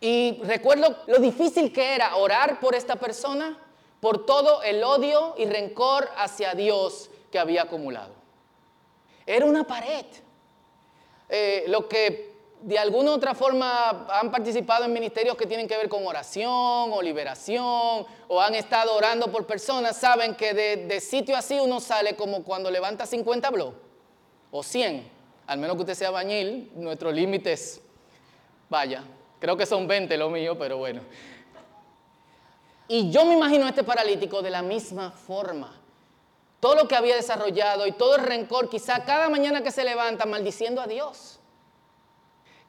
Y 0.00 0.40
recuerdo 0.42 1.04
lo 1.06 1.18
difícil 1.18 1.72
que 1.72 1.94
era 1.94 2.16
orar 2.16 2.58
por 2.58 2.74
esta 2.74 2.96
persona, 2.96 3.56
por 4.00 4.26
todo 4.26 4.60
el 4.64 4.82
odio 4.82 5.36
y 5.38 5.44
rencor 5.46 6.08
hacia 6.16 6.54
Dios 6.54 7.10
que 7.30 7.38
había 7.38 7.62
acumulado. 7.62 8.12
Era 9.24 9.46
una 9.46 9.64
pared. 9.64 10.04
Eh, 11.28 11.62
lo 11.68 11.88
que 11.88 12.33
de 12.62 12.78
alguna 12.78 13.10
u 13.10 13.14
otra 13.14 13.34
forma 13.34 14.06
han 14.08 14.30
participado 14.30 14.84
en 14.84 14.92
ministerios 14.92 15.36
que 15.36 15.46
tienen 15.46 15.68
que 15.68 15.76
ver 15.76 15.88
con 15.88 16.06
oración 16.06 16.92
o 16.92 17.02
liberación 17.02 18.06
o 18.28 18.40
han 18.40 18.54
estado 18.54 18.94
orando 18.94 19.30
por 19.30 19.46
personas, 19.46 19.96
saben 19.96 20.34
que 20.34 20.54
de, 20.54 21.00
sitio 21.00 21.36
así 21.36 21.58
uno 21.60 21.80
sale 21.80 22.16
como 22.16 22.42
cuando 22.42 22.70
levanta 22.70 23.06
50 23.06 23.50
blogs 23.50 23.76
o 24.50 24.62
100, 24.62 25.10
al 25.46 25.58
menos 25.58 25.76
que 25.76 25.82
usted 25.82 25.94
sea 25.94 26.10
bañil, 26.10 26.70
nuestro 26.74 27.12
límite 27.12 27.52
es, 27.52 27.80
vaya, 28.70 29.04
creo 29.40 29.56
que 29.56 29.66
son 29.66 29.86
20 29.86 30.16
lo 30.16 30.30
mío, 30.30 30.56
pero 30.58 30.78
bueno. 30.78 31.02
Y 32.88 33.10
yo 33.10 33.24
me 33.24 33.34
imagino 33.34 33.66
a 33.66 33.70
este 33.70 33.82
paralítico 33.82 34.42
de 34.42 34.50
la 34.50 34.62
misma 34.62 35.10
forma 35.10 35.80
todo 36.64 36.76
lo 36.76 36.88
que 36.88 36.96
había 36.96 37.14
desarrollado 37.14 37.86
y 37.86 37.92
todo 37.92 38.16
el 38.16 38.22
rencor, 38.22 38.70
quizá 38.70 39.04
cada 39.04 39.28
mañana 39.28 39.62
que 39.62 39.70
se 39.70 39.84
levanta 39.84 40.24
maldiciendo 40.24 40.80
a 40.80 40.86
Dios. 40.86 41.38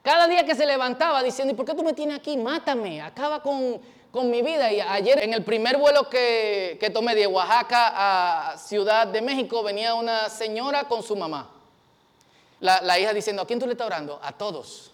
Cada 0.05 0.27
día 0.27 0.45
que 0.45 0.53
se 0.53 0.67
levantaba 0.67 1.23
diciendo, 1.23 1.51
¿y 1.51 1.57
por 1.57 1.65
qué 1.65 1.73
tú 1.73 1.83
me 1.83 1.91
tienes 1.91 2.19
aquí? 2.19 2.37
Mátame, 2.37 3.01
acaba 3.01 3.41
con, 3.41 3.81
mi 4.29 4.43
vida. 4.43 4.71
Y 4.71 4.79
ayer 4.79 5.23
en 5.23 5.33
el 5.33 5.43
primer 5.43 5.77
vuelo 5.77 6.07
que, 6.11 6.91
tomé 6.93 7.15
de 7.15 7.25
Oaxaca 7.25 8.51
a 8.51 8.55
Ciudad 8.59 9.07
de 9.07 9.23
México 9.23 9.63
venía 9.63 9.95
una 9.95 10.29
señora 10.29 10.83
con 10.83 11.01
su 11.01 11.15
mamá. 11.15 11.49
La, 12.59 12.81
la 12.81 12.99
hija 12.99 13.13
diciendo, 13.13 13.41
¿a 13.41 13.47
quién 13.47 13.59
tú 13.59 13.65
le 13.65 13.71
estás 13.71 13.87
orando? 13.87 14.19
A 14.21 14.31
todos. 14.31 14.91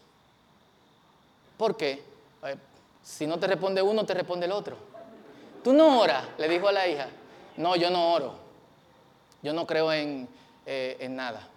¿Por 1.57 1.75
qué? 1.75 2.01
Eh, 2.45 2.55
si 3.03 3.27
no 3.27 3.37
te 3.37 3.47
responde 3.47 3.81
uno, 3.81 4.05
te 4.05 4.13
responde 4.13 4.45
el 4.45 4.53
otro. 4.53 4.77
Tú 5.61 5.73
no 5.73 5.99
oras, 5.99 6.23
le 6.37 6.47
dijo 6.47 6.69
a 6.69 6.71
la 6.71 6.87
hija. 6.87 7.09
No, 7.57 7.75
yo 7.75 7.89
no 7.89 8.13
oro. 8.13 8.35
Yo 9.43 9.51
no 9.51 9.67
creo 9.67 9.91
en, 9.91 10.29
eh, 10.65 10.95
en 11.01 11.17
nada. 11.17 11.49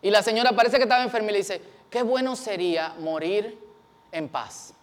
Y 0.00 0.12
la 0.12 0.22
señora 0.22 0.52
parece 0.52 0.76
que 0.76 0.84
estaba 0.84 1.02
enferma 1.02 1.30
y 1.30 1.32
le 1.32 1.38
dice, 1.38 1.73
qué 1.94 2.02
bueno 2.02 2.34
sería 2.34 2.92
morir 2.98 3.56
en 4.10 4.28
paz. 4.28 4.74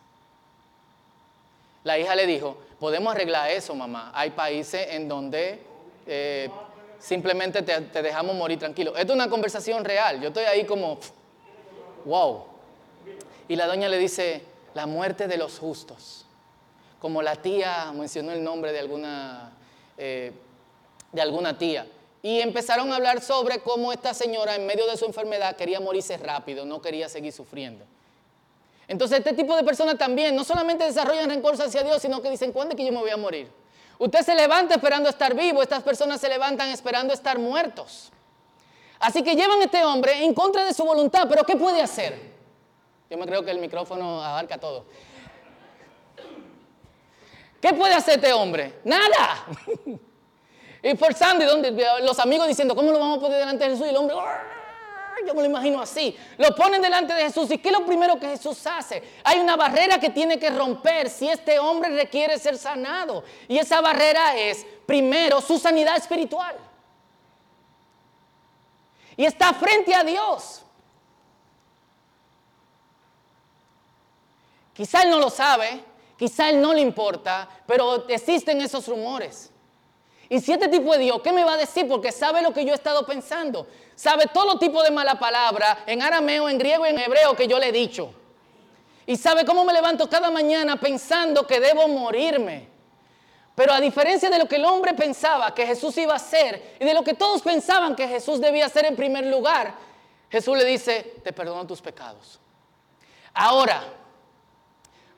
La 1.84 2.00
hija 2.00 2.16
le 2.16 2.26
dijo, 2.26 2.56
podemos 2.80 3.14
arreglar 3.14 3.52
eso, 3.52 3.76
mamá. 3.76 4.14
Hay 4.16 4.30
países 4.30 4.88
en 4.92 5.10
donde 5.10 5.62
eh, 6.08 6.50
simplemente 7.00 7.64
te, 7.64 8.02
dejamos 8.02 8.34
morir 8.34 8.60
tranquilo. 8.60 8.96
Esto 8.96 9.12
es 9.12 9.16
una 9.18 9.30
conversación 9.30 9.84
real. 9.84 10.22
Yo 10.22 10.30
estoy 10.30 10.46
ahí 10.46 10.64
como, 10.64 11.00
wow. 12.06 12.46
Y 13.50 13.58
la 13.58 13.68
doña 13.68 13.90
le 13.90 13.98
dice, 13.98 14.46
la 14.74 14.86
muerte 14.86 15.28
de 15.28 15.36
los 15.36 15.60
justos. 15.60 16.26
Como 17.02 17.22
la 17.22 17.36
tía 17.36 17.92
mencionó 17.94 18.32
el 18.32 18.42
nombre 18.42 18.72
de 18.72 18.80
alguna, 18.80 19.52
eh, 19.98 20.32
de 21.12 21.22
alguna 21.22 21.58
tía. 21.58 21.86
Y 22.24 22.40
empezaron 22.40 22.92
a 22.92 22.98
hablar 22.98 23.22
sobre 23.22 23.60
cómo 23.60 23.92
esta 23.92 24.14
señora 24.14 24.56
en 24.56 24.66
medio 24.68 24.86
de 24.88 24.96
su 24.98 25.06
enfermedad 25.06 25.56
quería 25.56 25.80
morirse 25.80 26.18
rápido, 26.18 26.66
no 26.66 26.82
quería 26.82 27.10
seguir 27.10 27.34
sufriendo. 27.34 27.84
Entonces 28.88 29.20
este 29.20 29.34
tipo 29.34 29.56
de 29.56 29.64
personas 29.64 29.98
también 29.98 30.36
no 30.36 30.44
solamente 30.44 30.84
desarrollan 30.84 31.30
rencor 31.30 31.60
hacia 31.60 31.82
Dios, 31.82 32.02
sino 32.02 32.22
que 32.22 32.30
dicen, 32.30 32.52
¿cuándo 32.52 32.74
es 32.74 32.78
que 32.78 32.86
yo 32.86 32.92
me 32.92 33.00
voy 33.00 33.10
a 33.10 33.18
morir? 33.18 33.50
Usted 33.98 34.22
se 34.22 34.36
levanta 34.36 34.76
esperando 34.76 35.10
estar 35.10 35.34
vivo, 35.34 35.62
estas 35.62 35.82
personas 35.82 36.20
se 36.20 36.28
levantan 36.28 36.70
esperando 36.70 37.14
estar 37.14 37.40
muertos. 37.40 38.12
Así 39.00 39.24
que 39.24 39.36
llevan 39.36 39.62
a 39.62 39.64
este 39.64 39.84
hombre 39.84 40.24
en 40.24 40.34
contra 40.34 40.66
de 40.66 40.74
su 40.74 40.84
voluntad, 40.84 41.26
pero 41.30 41.44
¿qué 41.44 41.56
puede 41.56 41.82
hacer? 41.82 42.32
Yo 43.10 43.18
me 43.18 43.26
creo 43.26 43.44
que 43.44 43.52
el 43.52 43.60
micrófono 43.60 44.24
abarca 44.24 44.58
todo. 44.58 44.86
¿Qué 47.62 47.74
puede 47.74 47.94
hacer 47.94 48.16
este 48.16 48.34
hombre? 48.34 48.80
Nada. 48.84 49.46
Y 50.84 50.96
forzando, 50.98 51.44
y 51.44 51.48
donde, 51.48 51.70
eh, 51.70 51.86
los 52.02 52.18
amigos 52.20 52.48
diciendo, 52.48 52.76
¿cómo 52.76 52.92
lo 52.92 53.00
vamos 53.00 53.18
a 53.18 53.22
poner 53.22 53.40
delante 53.40 53.66
de 53.66 53.72
Jesús? 53.72 53.86
Y 53.86 53.90
el 53.90 53.98
hombre, 53.98 54.16
ah, 54.20 54.42
yo 55.26 55.34
me 55.36 55.42
lo 55.42 55.48
imagino 55.48 55.80
así. 55.80 56.18
Lo 56.38 56.56
ponen 56.56 56.82
delante 56.82 57.14
de 57.14 57.24
Jesús. 57.24 57.52
¿Y 57.52 57.60
qué 57.60 57.70
es 57.70 57.78
lo 57.78 57.86
primero 57.86 58.20
que 58.20 58.28
Jesús 58.30 58.66
hace? 58.66 59.04
Hay 59.24 59.40
una 59.40 59.56
barrera 59.56 60.00
que 60.00 60.10
tiene 60.10 60.40
que 60.40 60.50
romper 60.50 61.10
si 61.10 61.30
este 61.30 61.60
hombre 61.60 61.90
requiere 61.92 62.40
ser 62.40 62.58
sanado. 62.58 63.24
Y 63.48 63.60
esa 63.60 63.80
barrera 63.82 64.36
es, 64.36 64.66
primero, 64.86 65.40
su 65.40 65.60
sanidad 65.60 65.98
espiritual. 65.98 66.56
Y 69.16 69.26
está 69.26 69.54
frente 69.54 69.94
a 69.94 70.04
Dios. 70.04 70.64
Quizá 74.74 75.04
él 75.04 75.12
no 75.12 75.20
lo 75.20 75.30
sabe, 75.30 75.84
quizá 76.18 76.50
él 76.50 76.60
no 76.60 76.74
le 76.74 76.82
importa, 76.82 77.48
pero 77.68 78.08
existen 78.10 78.62
esos 78.62 78.88
rumores. 78.88 79.51
Y 80.32 80.40
si 80.40 80.54
este 80.54 80.70
tipo 80.70 80.94
de 80.94 81.00
Dios, 81.00 81.22
¿qué 81.22 81.34
me 81.34 81.44
va 81.44 81.56
a 81.56 81.58
decir? 81.58 81.86
Porque 81.90 82.10
sabe 82.10 82.42
lo 82.42 82.54
que 82.54 82.64
yo 82.64 82.72
he 82.72 82.76
estado 82.76 83.06
pensando. 83.06 83.68
Sabe 83.96 84.28
todo 84.34 84.58
tipo 84.58 84.82
de 84.82 84.90
mala 84.90 85.20
palabra 85.20 85.84
en 85.86 86.02
arameo, 86.02 86.48
en 86.48 86.58
griego 86.58 86.86
y 86.86 86.92
en 86.92 87.00
hebreo 87.00 87.36
que 87.36 87.50
yo 87.50 87.60
le 87.60 87.68
he 87.68 87.72
dicho. 87.74 88.14
Y 89.06 89.18
sabe 89.18 89.44
cómo 89.44 89.66
me 89.66 89.74
levanto 89.74 90.10
cada 90.10 90.32
mañana 90.32 90.80
pensando 90.80 91.46
que 91.46 91.60
debo 91.60 91.86
morirme. 91.90 92.70
Pero 93.56 93.74
a 93.74 93.82
diferencia 93.82 94.30
de 94.30 94.40
lo 94.40 94.48
que 94.48 94.56
el 94.56 94.64
hombre 94.64 94.94
pensaba 94.94 95.54
que 95.54 95.68
Jesús 95.68 95.98
iba 95.98 96.14
a 96.14 96.16
hacer 96.16 96.78
y 96.80 96.86
de 96.86 96.94
lo 96.94 97.04
que 97.04 97.14
todos 97.14 97.42
pensaban 97.42 97.94
que 97.94 98.08
Jesús 98.08 98.40
debía 98.40 98.68
hacer 98.68 98.86
en 98.86 98.96
primer 98.96 99.26
lugar, 99.26 99.76
Jesús 100.30 100.58
le 100.58 100.64
dice, 100.64 101.16
te 101.26 101.34
perdono 101.34 101.68
tus 101.68 101.82
pecados. 101.82 102.40
Ahora, 103.34 103.84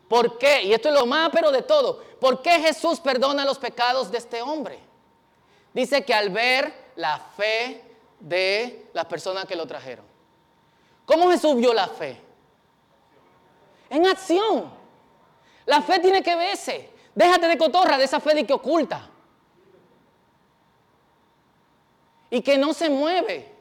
¿por 0.08 0.40
qué? 0.40 0.64
Y 0.64 0.74
esto 0.74 0.90
es 0.90 0.96
lo 0.96 1.06
más 1.06 1.30
pero 1.32 1.52
de 1.52 1.62
todo. 1.62 2.04
¿Por 2.20 2.42
qué 2.42 2.60
Jesús 2.62 3.00
perdona 3.00 3.46
los 3.46 3.60
pecados 3.60 4.10
de 4.10 4.18
este 4.18 4.42
hombre? 4.42 4.92
Dice 5.74 6.06
que 6.06 6.14
al 6.14 6.30
ver 6.30 6.92
la 6.96 7.18
fe 7.18 7.84
de 8.20 8.90
las 8.94 9.06
personas 9.06 9.46
que 9.46 9.56
lo 9.56 9.66
trajeron. 9.66 10.06
¿Cómo 11.06 11.30
Jesús 11.32 11.56
vio 11.56 11.74
la 11.74 11.88
fe? 11.88 12.20
En 13.90 14.08
acción. 14.08 14.72
La 15.66 15.82
fe 15.82 16.00
tiene 16.00 16.24
que 16.24 16.36
verse. 16.36 16.90
Déjate 17.16 17.48
de 17.48 17.58
cotorra 17.58 17.98
de 17.98 18.06
esa 18.06 18.20
fe 18.20 18.34
de 18.34 18.46
que 18.46 18.54
oculta. 18.54 19.10
Y 22.30 22.42
que 22.42 22.58
no 22.58 22.74
se 22.74 22.90
mueve. 22.90 23.54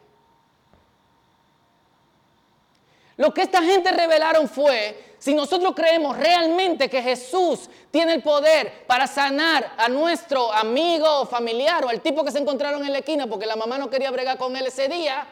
Lo 3.17 3.33
que 3.33 3.43
esta 3.43 3.61
gente 3.61 3.91
revelaron 3.91 4.49
fue, 4.49 5.12
si 5.23 5.33
nosotros 5.33 5.73
creemos 5.73 6.17
realmente 6.17 6.89
que 6.89 7.01
Jesús 7.01 7.69
tiene 7.91 8.15
el 8.15 8.21
poder 8.21 8.85
para 8.85 9.07
sanar 9.07 9.73
a 9.77 9.87
nuestro 9.87 10.51
amigo 10.51 11.21
o 11.21 11.25
familiar 11.25 11.85
o 11.85 11.87
al 11.87 12.01
tipo 12.01 12.25
que 12.25 12.31
se 12.31 12.39
encontraron 12.39 12.83
en 12.83 12.91
la 12.91 12.97
esquina 12.97 13.25
porque 13.25 13.45
la 13.45 13.55
mamá 13.55 13.77
no 13.77 13.89
quería 13.89 14.11
bregar 14.11 14.37
con 14.37 14.53
él 14.57 14.65
ese 14.65 14.89
día, 14.89 15.25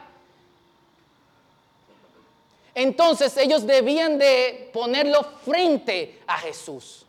entonces 2.74 3.36
ellos 3.36 3.66
debían 3.66 4.16
de 4.16 4.70
ponerlo 4.72 5.24
frente 5.44 6.22
a 6.26 6.38
Jesús. 6.38 7.04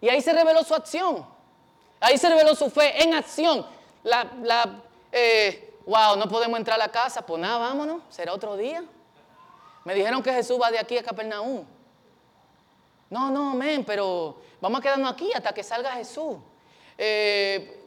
Y 0.00 0.08
ahí 0.08 0.20
se 0.22 0.32
reveló 0.32 0.64
su 0.64 0.74
acción. 0.74 1.24
Ahí 2.00 2.18
se 2.18 2.28
reveló 2.30 2.56
su 2.56 2.68
fe 2.68 3.00
en 3.00 3.14
acción. 3.14 3.64
La, 4.02 4.28
la 4.42 4.82
eh, 5.12 5.76
wow, 5.86 6.16
no 6.16 6.28
podemos 6.28 6.58
entrar 6.58 6.80
a 6.80 6.84
la 6.84 6.90
casa. 6.90 7.24
Pues 7.24 7.40
nada, 7.40 7.58
vámonos. 7.58 8.02
Será 8.08 8.32
otro 8.32 8.56
día. 8.56 8.82
Me 9.84 9.94
dijeron 9.94 10.22
que 10.22 10.32
Jesús 10.32 10.58
va 10.60 10.70
de 10.70 10.78
aquí 10.78 10.96
a 10.96 11.02
Capernaum. 11.02 11.64
No, 13.10 13.30
no, 13.30 13.54
men, 13.54 13.84
pero 13.84 14.40
vamos 14.60 14.80
a 14.80 14.82
quedarnos 14.82 15.12
aquí 15.12 15.30
hasta 15.34 15.52
que 15.52 15.62
salga 15.62 15.92
Jesús. 15.92 16.38
Eh, 16.96 17.80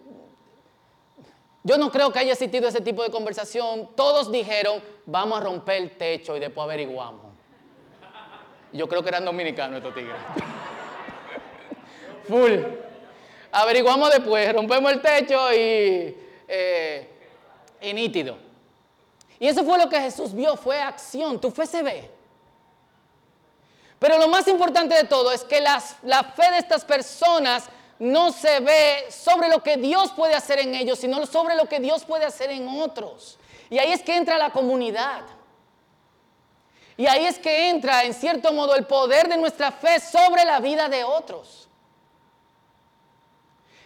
yo 1.63 1.77
no 1.77 1.92
creo 1.92 2.13
que 2.13 2.20
haya 2.20 2.34
existido 2.34 2.68
ese 2.68 2.82
tipo 2.82 3.04
de 3.04 3.10
conversación. 3.10 3.89
Todos 3.96 4.32
dijeron, 4.32 4.82
vamos 5.06 5.39
a 5.39 5.44
romper 5.44 5.82
el 5.82 5.98
techo 5.98 6.38
y 6.38 6.39
después 6.39 6.63
averiguamos. 6.63 7.25
Yo 8.72 8.88
creo 8.88 9.01
que 9.01 9.10
eran 9.10 9.25
dominicanos 9.25 9.77
estos 9.77 9.96
tigres. 9.96 10.16
Full. 12.27 12.60
Averiguamos 13.51 14.12
después, 14.12 14.54
rompemos 14.54 14.92
el 14.92 15.01
techo 15.01 15.54
y, 15.54 16.16
eh, 16.48 17.10
y 17.82 17.94
nítido. 17.94 18.47
Y 19.39 19.48
eso 19.48 19.63
fue 19.63 19.77
lo 19.77 19.89
que 19.89 20.00
Jesús 20.00 20.34
vio, 20.34 20.56
fue 20.58 20.82
acción, 20.82 21.39
tu 21.39 21.51
fe 21.51 21.65
se 21.65 21.84
ve. 21.84 22.12
Pero 24.00 24.17
lo 24.17 24.27
más 24.27 24.48
importante 24.48 24.96
de 24.96 25.03
todo 25.03 25.32
es 25.32 25.44
que 25.44 25.62
la 25.62 25.80
fe 25.80 26.52
de 26.52 26.58
estas 26.60 26.86
personas 26.86 27.69
no 28.00 28.32
se 28.32 28.60
ve 28.60 29.06
sobre 29.10 29.50
lo 29.50 29.63
que 29.63 29.78
Dios 29.78 30.12
puede 30.12 30.36
hacer 30.36 30.60
en 30.60 30.76
ellos, 30.76 31.00
sino 31.00 31.26
sobre 31.26 31.56
lo 31.56 31.65
que 31.65 31.80
Dios 31.80 32.06
puede 32.06 32.26
hacer 32.26 32.52
en 32.52 32.67
otros. 32.67 33.39
Y 33.69 33.80
ahí 33.80 33.91
es 33.91 34.04
que 34.04 34.15
entra 34.15 34.38
la 34.38 34.52
comunidad. 34.52 35.23
Y 36.95 37.06
ahí 37.08 37.26
es 37.26 37.38
que 37.38 37.69
entra, 37.69 38.04
en 38.04 38.13
cierto 38.13 38.52
modo, 38.54 38.76
el 38.76 38.86
poder 38.86 39.28
de 39.28 39.38
nuestra 39.38 39.71
fe 39.71 40.00
sobre 40.00 40.45
la 40.45 40.60
vida 40.60 40.89
de 40.89 41.04
otros. 41.04 41.67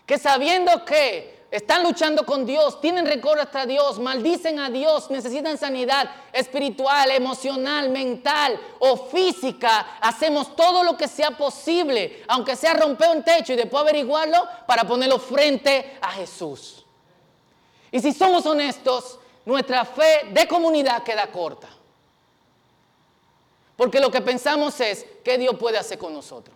Que 0.05 0.17
sabiendo 0.17 0.85
que 0.85 1.40
están 1.51 1.83
luchando 1.83 2.25
con 2.25 2.45
Dios, 2.45 2.79
tienen 2.79 3.05
récord 3.05 3.37
hasta 3.37 3.65
Dios, 3.65 3.99
maldicen 3.99 4.57
a 4.57 4.69
Dios, 4.69 5.11
necesitan 5.11 5.57
sanidad 5.57 6.09
espiritual, 6.31 7.11
emocional, 7.11 7.89
mental 7.89 8.57
o 8.79 8.95
física. 8.95 9.97
Hacemos 9.99 10.55
todo 10.55 10.81
lo 10.81 10.95
que 10.95 11.09
sea 11.09 11.31
posible, 11.31 12.23
aunque 12.29 12.55
sea 12.55 12.75
romper 12.75 13.09
un 13.09 13.23
techo 13.23 13.51
y 13.51 13.57
después 13.57 13.81
averiguarlo 13.81 14.47
para 14.65 14.85
ponerlo 14.85 15.19
frente 15.19 15.97
a 15.99 16.11
Jesús. 16.11 16.85
Y 17.91 17.99
si 17.99 18.13
somos 18.13 18.45
honestos, 18.45 19.19
nuestra 19.45 19.83
fe 19.83 20.29
de 20.31 20.47
comunidad 20.47 21.03
queda 21.03 21.27
corta. 21.27 21.67
Porque 23.75 23.99
lo 23.99 24.09
que 24.09 24.21
pensamos 24.21 24.79
es, 24.79 25.05
¿qué 25.21 25.37
Dios 25.37 25.57
puede 25.57 25.77
hacer 25.77 25.97
con 25.97 26.13
nosotros? 26.13 26.55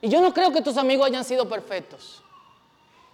Y 0.00 0.08
yo 0.08 0.22
no 0.22 0.32
creo 0.32 0.52
que 0.52 0.62
tus 0.62 0.78
amigos 0.78 1.06
hayan 1.06 1.24
sido 1.24 1.46
perfectos. 1.46 2.22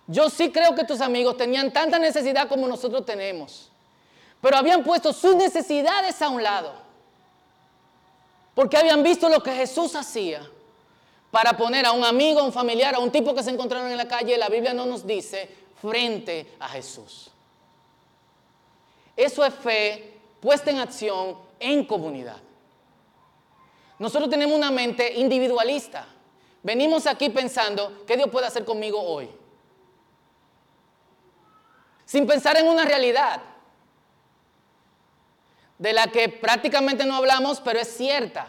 Yo 0.07 0.29
sí 0.29 0.51
creo 0.51 0.75
que 0.75 0.85
tus 0.85 1.01
amigos 1.01 1.37
tenían 1.37 1.73
tanta 1.73 1.99
necesidad 1.99 2.49
como 2.49 2.69
nosotros 2.69 3.07
tenemos, 3.07 3.71
pero 4.41 4.57
habían 4.57 4.85
puesto 4.85 5.13
sus 5.13 5.35
necesidades 5.35 6.21
a 6.21 6.29
un 6.29 6.43
lado, 6.43 6.75
porque 8.55 8.77
habían 8.77 9.03
visto 9.03 9.29
lo 9.29 9.43
que 9.43 9.53
Jesús 9.53 9.97
hacía 9.97 10.47
para 11.31 11.57
poner 11.57 11.87
a 11.87 11.93
un 11.93 12.05
amigo, 12.05 12.41
a 12.41 12.45
un 12.45 12.53
familiar, 12.53 12.95
a 12.95 12.99
un 12.99 13.11
tipo 13.11 13.35
que 13.35 13.43
se 13.43 13.51
encontraron 13.51 13.91
en 13.91 13.97
la 13.97 14.07
calle, 14.07 14.37
la 14.37 14.49
Biblia 14.49 14.75
no 14.75 14.87
nos 14.87 15.07
dice, 15.07 15.49
frente 15.81 16.55
a 16.61 16.69
Jesús. 16.69 17.31
Eso 19.17 19.45
es 19.45 19.55
fe 19.55 20.13
puesta 20.41 20.71
en 20.71 20.79
acción 20.79 21.37
en 21.59 21.85
comunidad. 21.87 22.37
Nosotros 23.99 24.29
tenemos 24.29 24.57
una 24.57 24.71
mente 24.71 25.15
individualista. 25.15 26.07
Venimos 26.63 27.07
aquí 27.07 27.31
pensando, 27.31 28.05
¿qué 28.07 28.17
Dios 28.17 28.29
puede 28.31 28.47
hacer 28.47 28.65
conmigo 28.65 29.01
hoy? 29.01 29.29
Sin 32.07 32.27
pensar 32.27 32.57
en 32.57 32.69
una 32.69 32.85
realidad 32.85 33.41
de 35.79 35.93
la 35.93 36.07
que 36.07 36.29
prácticamente 36.29 37.05
no 37.05 37.17
hablamos, 37.17 37.61
pero 37.61 37.81
es 37.81 37.97
cierta. 37.97 38.47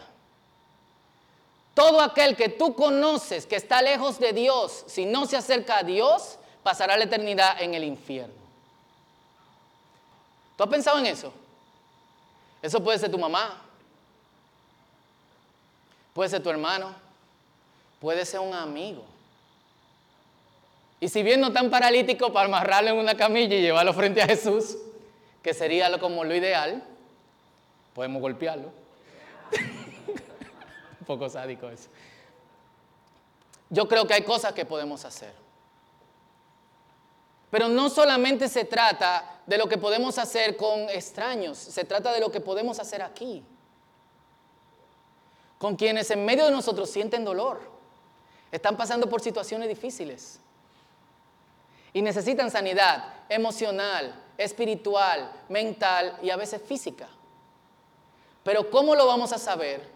Todo 1.74 2.02
aquel 2.02 2.36
que 2.36 2.50
tú 2.50 2.76
conoces 2.76 3.46
que 3.46 3.56
está 3.56 3.82
lejos 3.82 4.20
de 4.20 4.32
Dios, 4.32 4.86
si 4.88 5.06
no 5.06 5.26
se 5.26 5.38
acerca 5.38 5.80
a 5.80 5.84
Dios, 5.84 6.38
pasará 6.64 6.98
la 6.98 7.04
eternidad 7.04 7.62
en 7.62 7.74
el 7.74 7.84
infierno. 7.84 8.34
¿Tú 10.56 10.64
has 10.64 10.70
pensado 10.70 10.98
en 11.00 11.08
eso? 11.08 11.34
Eso 12.62 12.82
puede 12.82 12.98
ser 12.98 13.12
tu 13.12 13.20
mamá, 13.20 13.62
puede 16.14 16.30
ser 16.30 16.42
tu 16.42 16.50
hermano, 16.50 16.96
puede 18.00 18.26
ser 18.26 18.40
un 18.40 18.54
amigo. 18.54 19.04
Y 21.00 21.10
si 21.10 21.24
bien 21.24 21.42
no 21.42 21.52
tan 21.52 21.70
paralítico 21.70 22.32
para 22.32 22.46
amarrarlo 22.46 22.92
en 22.92 22.98
una 22.98 23.16
camilla 23.16 23.56
y 23.56 23.62
llevarlo 23.62 23.94
frente 23.94 24.22
a 24.22 24.28
Jesús, 24.28 24.78
que 25.42 25.54
sería 25.54 26.00
como 26.00 26.24
lo 26.24 26.34
ideal, 26.34 26.84
podemos 27.94 28.22
golpearlo. 28.22 28.72
Un 31.00 31.06
poco 31.06 31.30
sádico 31.30 31.70
eso. 31.70 31.90
Yo 33.70 33.88
creo 33.88 34.08
que 34.08 34.14
hay 34.14 34.24
cosas 34.24 34.54
que 34.54 34.66
podemos 34.66 35.04
hacer. 35.06 35.34
Pero 37.52 37.68
no 37.68 37.90
solamente 37.90 38.50
se 38.50 38.66
trata 38.66 39.42
de 39.46 39.58
lo 39.58 39.68
que 39.68 39.78
podemos 39.78 40.18
hacer 40.18 40.58
con 40.58 40.90
extraños, 40.90 41.58
se 41.58 41.84
trata 41.84 42.12
de 42.12 42.20
lo 42.20 42.32
que 42.32 42.42
podemos 42.42 42.80
hacer 42.80 43.02
aquí. 43.02 43.44
Con 45.58 45.76
quienes 45.76 46.10
en 46.12 46.26
medio 46.26 46.46
de 46.46 46.52
nosotros 46.52 46.90
sienten 46.90 47.24
dolor, 47.24 47.62
están 48.52 48.76
pasando 48.76 49.08
por 49.08 49.22
situaciones 49.22 49.70
difíciles 49.70 50.40
y 51.96 52.02
necesitan 52.02 52.52
sanidad 52.52 53.24
emocional, 53.30 54.22
espiritual, 54.38 55.32
mental 55.48 56.20
y 56.22 56.30
a 56.30 56.36
veces 56.36 56.62
física. 56.62 57.08
Pero 58.44 58.70
¿cómo 58.70 58.96
lo 58.96 59.08
vamos 59.08 59.32
a 59.32 59.38
saber 59.38 59.90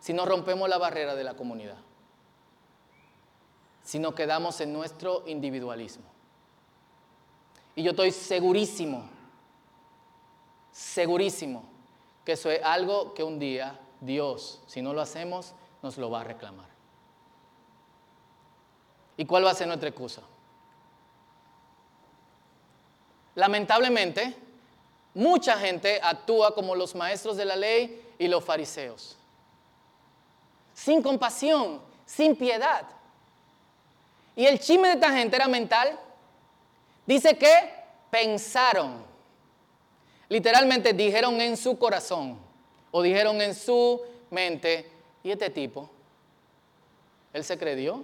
si 0.00 0.12
no 0.12 0.26
rompemos 0.26 0.68
la 0.68 0.78
barrera 0.78 1.14
de 1.14 1.22
la 1.22 1.34
comunidad? 1.34 1.76
Si 3.84 4.00
no 4.00 4.16
quedamos 4.16 4.60
en 4.62 4.72
nuestro 4.72 5.22
individualismo. 5.26 6.06
Y 7.76 7.84
yo 7.84 7.92
estoy 7.92 8.10
segurísimo, 8.10 9.08
segurísimo, 10.72 11.62
que 12.24 12.32
eso 12.32 12.50
es 12.50 12.60
algo 12.64 13.14
que 13.14 13.22
un 13.22 13.38
día 13.38 13.78
Dios, 14.00 14.60
si 14.66 14.82
no 14.82 14.92
lo 14.92 15.00
hacemos, 15.00 15.54
nos 15.82 15.98
lo 15.98 16.10
va 16.10 16.22
a 16.22 16.24
reclamar. 16.24 16.66
¿Y 19.16 19.24
cuál 19.24 19.46
va 19.46 19.52
a 19.52 19.54
ser 19.54 19.68
nuestra 19.68 19.88
excusa? 19.88 20.22
Lamentablemente, 23.34 24.34
mucha 25.14 25.58
gente 25.58 26.00
actúa 26.02 26.54
como 26.54 26.74
los 26.74 26.94
maestros 26.94 27.36
de 27.36 27.44
la 27.44 27.56
ley 27.56 28.02
y 28.18 28.28
los 28.28 28.44
fariseos. 28.44 29.16
sin 30.74 31.00
compasión, 31.02 31.80
sin 32.04 32.34
piedad. 32.34 32.82
Y 34.34 34.44
el 34.44 34.58
chisme 34.58 34.88
de 34.88 34.94
esta 34.94 35.12
gente 35.12 35.36
era 35.36 35.46
mental. 35.46 35.98
Dice 37.06 37.38
que 37.38 37.52
pensaron. 38.10 39.04
Literalmente 40.28 40.92
dijeron 40.92 41.40
en 41.40 41.56
su 41.56 41.78
corazón 41.78 42.36
o 42.90 43.02
dijeron 43.02 43.40
en 43.40 43.54
su 43.54 44.00
mente, 44.30 44.90
¿y 45.22 45.30
este 45.30 45.48
tipo? 45.50 45.88
Él 47.32 47.44
se 47.44 47.56
creyó. 47.56 48.02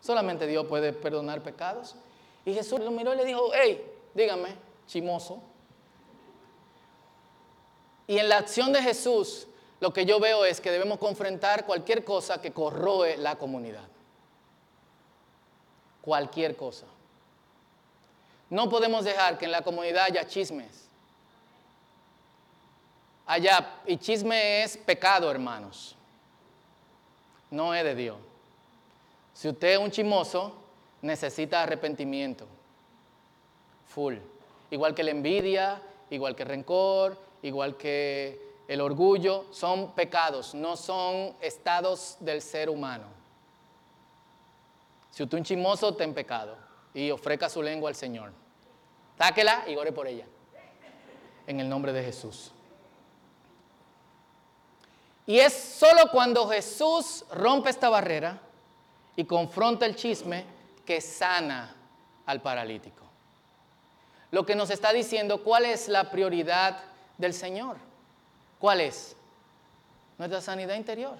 Solamente 0.00 0.46
Dios 0.46 0.66
puede 0.66 0.92
perdonar 0.92 1.42
pecados. 1.42 1.96
Y 2.44 2.52
Jesús 2.52 2.80
lo 2.80 2.90
miró 2.90 3.14
y 3.14 3.16
le 3.16 3.24
dijo, 3.24 3.50
hey, 3.54 3.82
dígame, 4.18 4.48
chimoso. 4.86 5.40
Y 8.08 8.18
en 8.18 8.28
la 8.28 8.38
acción 8.38 8.72
de 8.72 8.82
Jesús, 8.82 9.46
lo 9.78 9.92
que 9.92 10.04
yo 10.04 10.18
veo 10.18 10.44
es 10.44 10.60
que 10.60 10.72
debemos 10.72 10.98
confrontar 10.98 11.64
cualquier 11.64 12.04
cosa 12.04 12.40
que 12.40 12.52
corroe 12.52 13.16
la 13.16 13.36
comunidad. 13.36 13.86
Cualquier 16.02 16.56
cosa. 16.56 16.86
No 18.50 18.68
podemos 18.68 19.04
dejar 19.04 19.38
que 19.38 19.44
en 19.44 19.52
la 19.52 19.62
comunidad 19.62 20.04
haya 20.04 20.26
chismes. 20.26 20.88
Allá, 23.24 23.74
y 23.86 23.98
chisme 23.98 24.64
es 24.64 24.76
pecado, 24.76 25.30
hermanos. 25.30 25.94
No 27.50 27.72
es 27.72 27.84
de 27.84 27.94
Dios. 27.94 28.16
Si 29.32 29.48
usted 29.48 29.74
es 29.74 29.78
un 29.78 29.90
chismoso, 29.90 30.54
necesita 31.02 31.62
arrepentimiento. 31.62 32.48
Full. 33.88 34.16
Igual 34.70 34.94
que 34.94 35.02
la 35.02 35.10
envidia, 35.10 35.82
igual 36.10 36.36
que 36.36 36.42
el 36.44 36.48
rencor, 36.48 37.18
igual 37.42 37.76
que 37.76 38.40
el 38.68 38.80
orgullo, 38.80 39.46
son 39.50 39.92
pecados, 39.92 40.54
no 40.54 40.76
son 40.76 41.34
estados 41.40 42.16
del 42.20 42.42
ser 42.42 42.68
humano. 42.68 43.06
Si 45.10 45.22
usted 45.22 45.38
es 45.38 45.40
un 45.40 45.44
chismoso, 45.44 45.88
está 45.88 46.04
en 46.04 46.14
pecado 46.14 46.56
y 46.94 47.10
ofrezca 47.10 47.48
su 47.48 47.62
lengua 47.62 47.88
al 47.88 47.96
Señor. 47.96 48.32
Sáquela 49.16 49.64
y 49.68 49.74
ore 49.76 49.90
por 49.90 50.06
ella. 50.06 50.26
En 51.46 51.60
el 51.60 51.68
nombre 51.68 51.92
de 51.92 52.04
Jesús. 52.04 52.52
Y 55.26 55.38
es 55.40 55.52
solo 55.52 56.10
cuando 56.10 56.46
Jesús 56.48 57.24
rompe 57.32 57.70
esta 57.70 57.88
barrera 57.88 58.40
y 59.16 59.24
confronta 59.24 59.84
el 59.84 59.96
chisme 59.96 60.44
que 60.86 61.00
sana 61.00 61.74
al 62.24 62.40
paralítico. 62.40 63.07
Lo 64.30 64.44
que 64.44 64.54
nos 64.54 64.70
está 64.70 64.92
diciendo 64.92 65.42
cuál 65.42 65.64
es 65.64 65.88
la 65.88 66.10
prioridad 66.10 66.78
del 67.16 67.34
Señor. 67.34 67.76
¿Cuál 68.58 68.80
es? 68.80 69.16
Nuestra 70.18 70.40
sanidad 70.40 70.74
interior. 70.74 71.16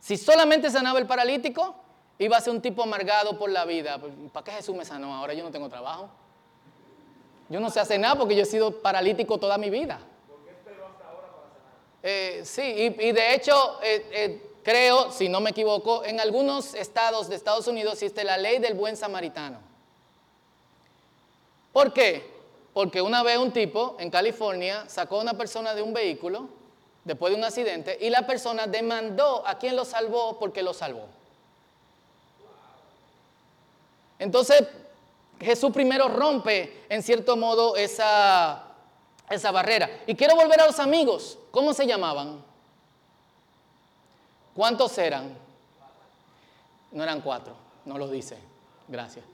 Si 0.00 0.16
solamente 0.16 0.70
sanaba 0.70 0.98
el 0.98 1.06
paralítico, 1.06 1.74
iba 2.18 2.36
a 2.36 2.40
ser 2.40 2.52
un 2.52 2.60
tipo 2.60 2.82
amargado 2.82 3.38
por 3.38 3.50
la 3.50 3.64
vida. 3.64 4.00
¿Para 4.32 4.44
qué 4.44 4.52
Jesús 4.52 4.74
me 4.74 4.84
sanó? 4.84 5.14
Ahora 5.14 5.34
yo 5.34 5.44
no 5.44 5.50
tengo 5.50 5.68
trabajo. 5.68 6.08
Yo 7.48 7.60
no 7.60 7.70
sé 7.70 7.80
hacer 7.80 7.98
nada 7.98 8.14
porque 8.16 8.36
yo 8.36 8.42
he 8.42 8.46
sido 8.46 8.82
paralítico 8.82 9.38
toda 9.38 9.56
mi 9.56 9.70
vida. 9.70 10.00
Eh, 12.02 12.42
sí, 12.44 12.62
y, 12.62 13.12
de 13.12 13.34
hecho, 13.34 13.80
eh, 13.82 14.06
eh, 14.12 14.50
creo, 14.62 15.10
si 15.10 15.28
no 15.28 15.40
me 15.40 15.50
equivoco, 15.50 16.04
en 16.04 16.20
algunos 16.20 16.74
estados 16.74 17.28
de 17.28 17.36
Estados 17.36 17.66
Unidos 17.66 17.94
existe 17.94 18.22
la 18.22 18.36
ley 18.36 18.58
del 18.58 18.74
buen 18.74 18.96
samaritano. 18.96 19.67
¿Por 21.78 21.92
qué? 21.92 22.28
Porque 22.74 23.00
una 23.00 23.22
vez 23.22 23.38
un 23.38 23.52
tipo 23.52 23.96
en 24.00 24.10
California 24.10 24.88
sacó 24.88 25.20
a 25.20 25.22
una 25.22 25.34
persona 25.34 25.76
de 25.76 25.82
un 25.82 25.92
vehículo 25.92 26.48
después 27.04 27.32
de 27.32 27.38
un 27.38 27.44
accidente 27.44 27.96
y 28.00 28.10
la 28.10 28.26
persona 28.26 28.66
demandó 28.66 29.46
a 29.46 29.60
quien 29.60 29.76
lo 29.76 29.84
salvó 29.84 30.40
porque 30.40 30.60
lo 30.60 30.74
salvó. 30.74 31.06
Entonces, 34.18 34.60
Jesús 35.40 35.70
primero 35.70 36.08
rompe 36.08 36.82
en 36.88 37.00
cierto 37.00 37.36
modo 37.36 37.76
esa, 37.76 38.64
esa 39.30 39.52
barrera. 39.52 39.88
Y 40.08 40.16
quiero 40.16 40.34
volver 40.34 40.60
a 40.60 40.66
los 40.66 40.80
amigos. 40.80 41.38
¿Cómo 41.52 41.72
se 41.72 41.86
llamaban? 41.86 42.42
¿Cuántos 44.52 44.98
eran? 44.98 45.32
No 46.90 47.04
eran 47.04 47.20
cuatro, 47.20 47.54
no 47.84 47.96
lo 47.96 48.08
dice. 48.08 48.36
Gracias. 48.88 49.24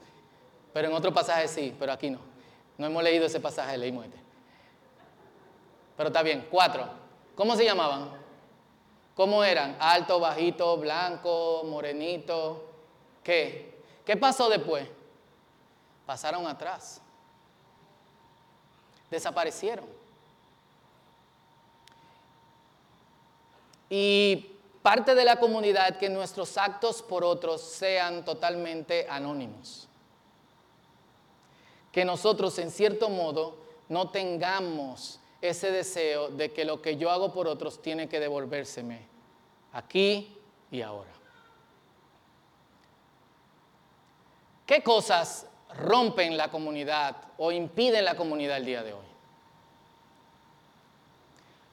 Pero 0.75 0.89
en 0.89 0.95
otro 0.95 1.11
pasaje 1.11 1.49
sí, 1.49 1.75
pero 1.79 1.91
aquí 1.91 2.11
no. 2.11 2.34
No 2.77 2.87
hemos 2.87 3.03
leído 3.03 3.27
ese 3.27 3.41
pasaje, 3.41 3.79
leímos 3.79 4.05
este. 4.07 4.19
Pero 5.97 6.09
está 6.09 6.23
bien, 6.23 6.47
cuatro. 6.51 6.89
¿Cómo 7.35 7.57
se 7.57 7.65
llamaban? 7.65 8.11
¿Cómo 9.15 9.45
eran? 9.45 9.77
Alto, 9.79 10.19
bajito, 10.19 10.77
blanco, 10.77 11.63
morenito. 11.65 12.69
¿Qué? 13.23 13.81
¿Qué 14.05 14.17
pasó 14.17 14.49
después? 14.49 14.89
Pasaron 16.05 16.47
atrás. 16.47 17.01
Desaparecieron. 19.11 19.87
Y 23.89 24.51
parte 24.83 25.15
de 25.15 25.25
la 25.25 25.37
comunidad 25.37 25.99
que 25.99 26.09
nuestros 26.09 26.59
actos 26.59 27.01
por 27.01 27.23
otros 27.23 27.63
sean 27.63 28.25
totalmente 28.25 29.07
anónimos. 29.09 29.89
Que 31.95 32.05
nosotros 32.05 32.59
en 32.59 32.73
cierto 32.73 33.09
modo 33.09 33.55
no 33.89 34.11
tengamos 34.11 35.21
ese 35.41 35.71
deseo 35.71 36.29
de 36.29 36.53
que 36.53 36.65
lo 36.65 36.83
que 36.83 36.97
yo 36.97 37.09
hago 37.09 37.33
por 37.33 37.47
otros 37.47 37.81
tiene 37.81 38.09
que 38.09 38.19
devolvérseme 38.19 39.07
aquí 39.73 40.37
y 40.73 40.83
ahora. 40.83 41.13
¿Qué 44.67 44.83
cosas 44.83 45.47
rompen 45.77 46.37
la 46.37 46.51
comunidad 46.51 47.15
o 47.39 47.53
impiden 47.53 48.05
la 48.05 48.17
comunidad 48.17 48.57
el 48.57 48.65
día 48.65 48.83
de 48.83 48.93
hoy? 48.93 49.07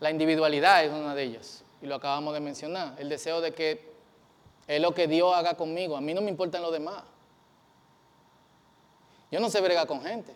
La 0.01 0.11
individualidad 0.11 0.83
es 0.85 0.91
una 0.91 1.15
de 1.15 1.23
ellas 1.23 1.63
y 1.81 1.87
lo 1.87 1.95
acabamos 1.95 2.35
de 2.35 2.41
mencionar, 2.41 2.93
el 2.99 3.09
deseo 3.09 3.41
de 3.41 3.53
que 3.55 3.89
es 4.67 4.79
lo 4.79 4.93
que 4.93 5.07
Dios 5.07 5.33
haga 5.35 5.55
conmigo, 5.55 5.97
a 5.97 6.01
mí 6.01 6.13
no 6.13 6.21
me 6.21 6.29
importan 6.29 6.61
los 6.61 6.71
demás. 6.71 7.03
Yo 9.31 9.39
no 9.39 9.49
sé 9.49 9.61
bregar 9.61 9.87
con 9.87 10.03
gente. 10.03 10.33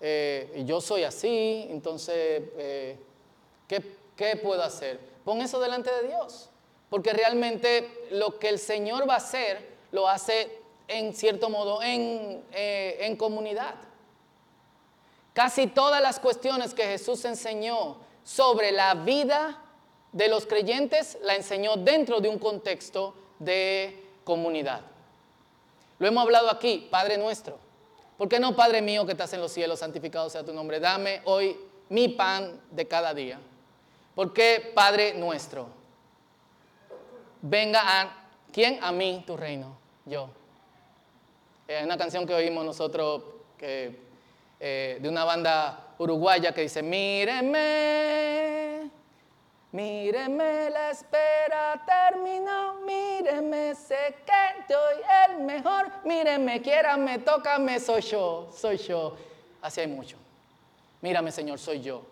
Eh, 0.00 0.62
yo 0.66 0.80
soy 0.80 1.04
así, 1.04 1.66
entonces, 1.70 2.42
eh, 2.56 2.98
¿qué, 3.68 3.96
¿qué 4.16 4.36
puedo 4.36 4.62
hacer? 4.62 4.98
Pon 5.24 5.40
eso 5.40 5.60
delante 5.60 5.90
de 5.90 6.08
Dios, 6.08 6.50
porque 6.90 7.12
realmente 7.12 8.06
lo 8.10 8.38
que 8.38 8.48
el 8.48 8.58
Señor 8.58 9.08
va 9.08 9.14
a 9.14 9.18
hacer, 9.18 9.76
lo 9.92 10.08
hace 10.08 10.58
en 10.88 11.14
cierto 11.14 11.50
modo 11.50 11.82
en, 11.82 12.44
eh, 12.52 12.98
en 13.00 13.16
comunidad. 13.16 13.74
Casi 15.32 15.66
todas 15.66 16.00
las 16.00 16.18
cuestiones 16.18 16.72
que 16.72 16.84
Jesús 16.84 17.24
enseñó 17.24 17.98
sobre 18.24 18.72
la 18.72 18.94
vida 18.94 19.62
de 20.12 20.28
los 20.28 20.46
creyentes 20.46 21.18
la 21.22 21.34
enseñó 21.34 21.76
dentro 21.76 22.20
de 22.20 22.28
un 22.28 22.38
contexto 22.38 23.14
de 23.38 24.02
comunidad. 24.24 24.80
Lo 25.98 26.06
hemos 26.06 26.22
hablado 26.22 26.50
aquí, 26.50 26.88
Padre 26.90 27.16
nuestro. 27.18 27.58
¿Por 28.18 28.28
qué 28.28 28.40
no, 28.40 28.56
Padre 28.56 28.82
mío 28.82 29.04
que 29.04 29.12
estás 29.12 29.32
en 29.32 29.40
los 29.40 29.52
cielos, 29.52 29.78
santificado 29.78 30.30
sea 30.30 30.44
tu 30.44 30.52
nombre? 30.52 30.80
Dame 30.80 31.20
hoy 31.24 31.56
mi 31.88 32.08
pan 32.08 32.60
de 32.70 32.86
cada 32.86 33.14
día. 33.14 33.38
¿Por 34.14 34.32
qué, 34.32 34.72
Padre 34.74 35.14
nuestro? 35.14 35.68
Venga 37.42 37.80
a, 37.84 38.28
¿quién? 38.52 38.78
A 38.82 38.90
mí, 38.92 39.22
tu 39.26 39.36
reino, 39.36 39.76
yo. 40.06 40.30
Hay 41.68 41.84
una 41.84 41.98
canción 41.98 42.26
que 42.26 42.34
oímos 42.34 42.64
nosotros 42.64 43.22
eh, 43.58 44.98
de 45.00 45.08
una 45.08 45.24
banda 45.24 45.94
uruguaya 45.98 46.52
que 46.52 46.62
dice, 46.62 46.82
míreme, 46.82 48.55
míreme, 49.76 50.70
la 50.70 50.90
espera 50.90 51.84
terminó, 51.84 52.80
míreme, 52.80 53.74
sé 53.74 54.16
que 54.24 54.72
soy 54.72 55.02
el 55.28 55.42
mejor, 55.42 55.90
míreme, 56.04 56.62
quiérame, 56.62 57.18
tócame, 57.18 57.78
soy 57.78 58.00
yo, 58.00 58.48
soy 58.56 58.78
yo. 58.78 59.14
Así 59.60 59.82
hay 59.82 59.86
mucho. 59.86 60.16
Mírame, 61.02 61.30
Señor, 61.30 61.58
soy 61.58 61.82
yo. 61.82 62.02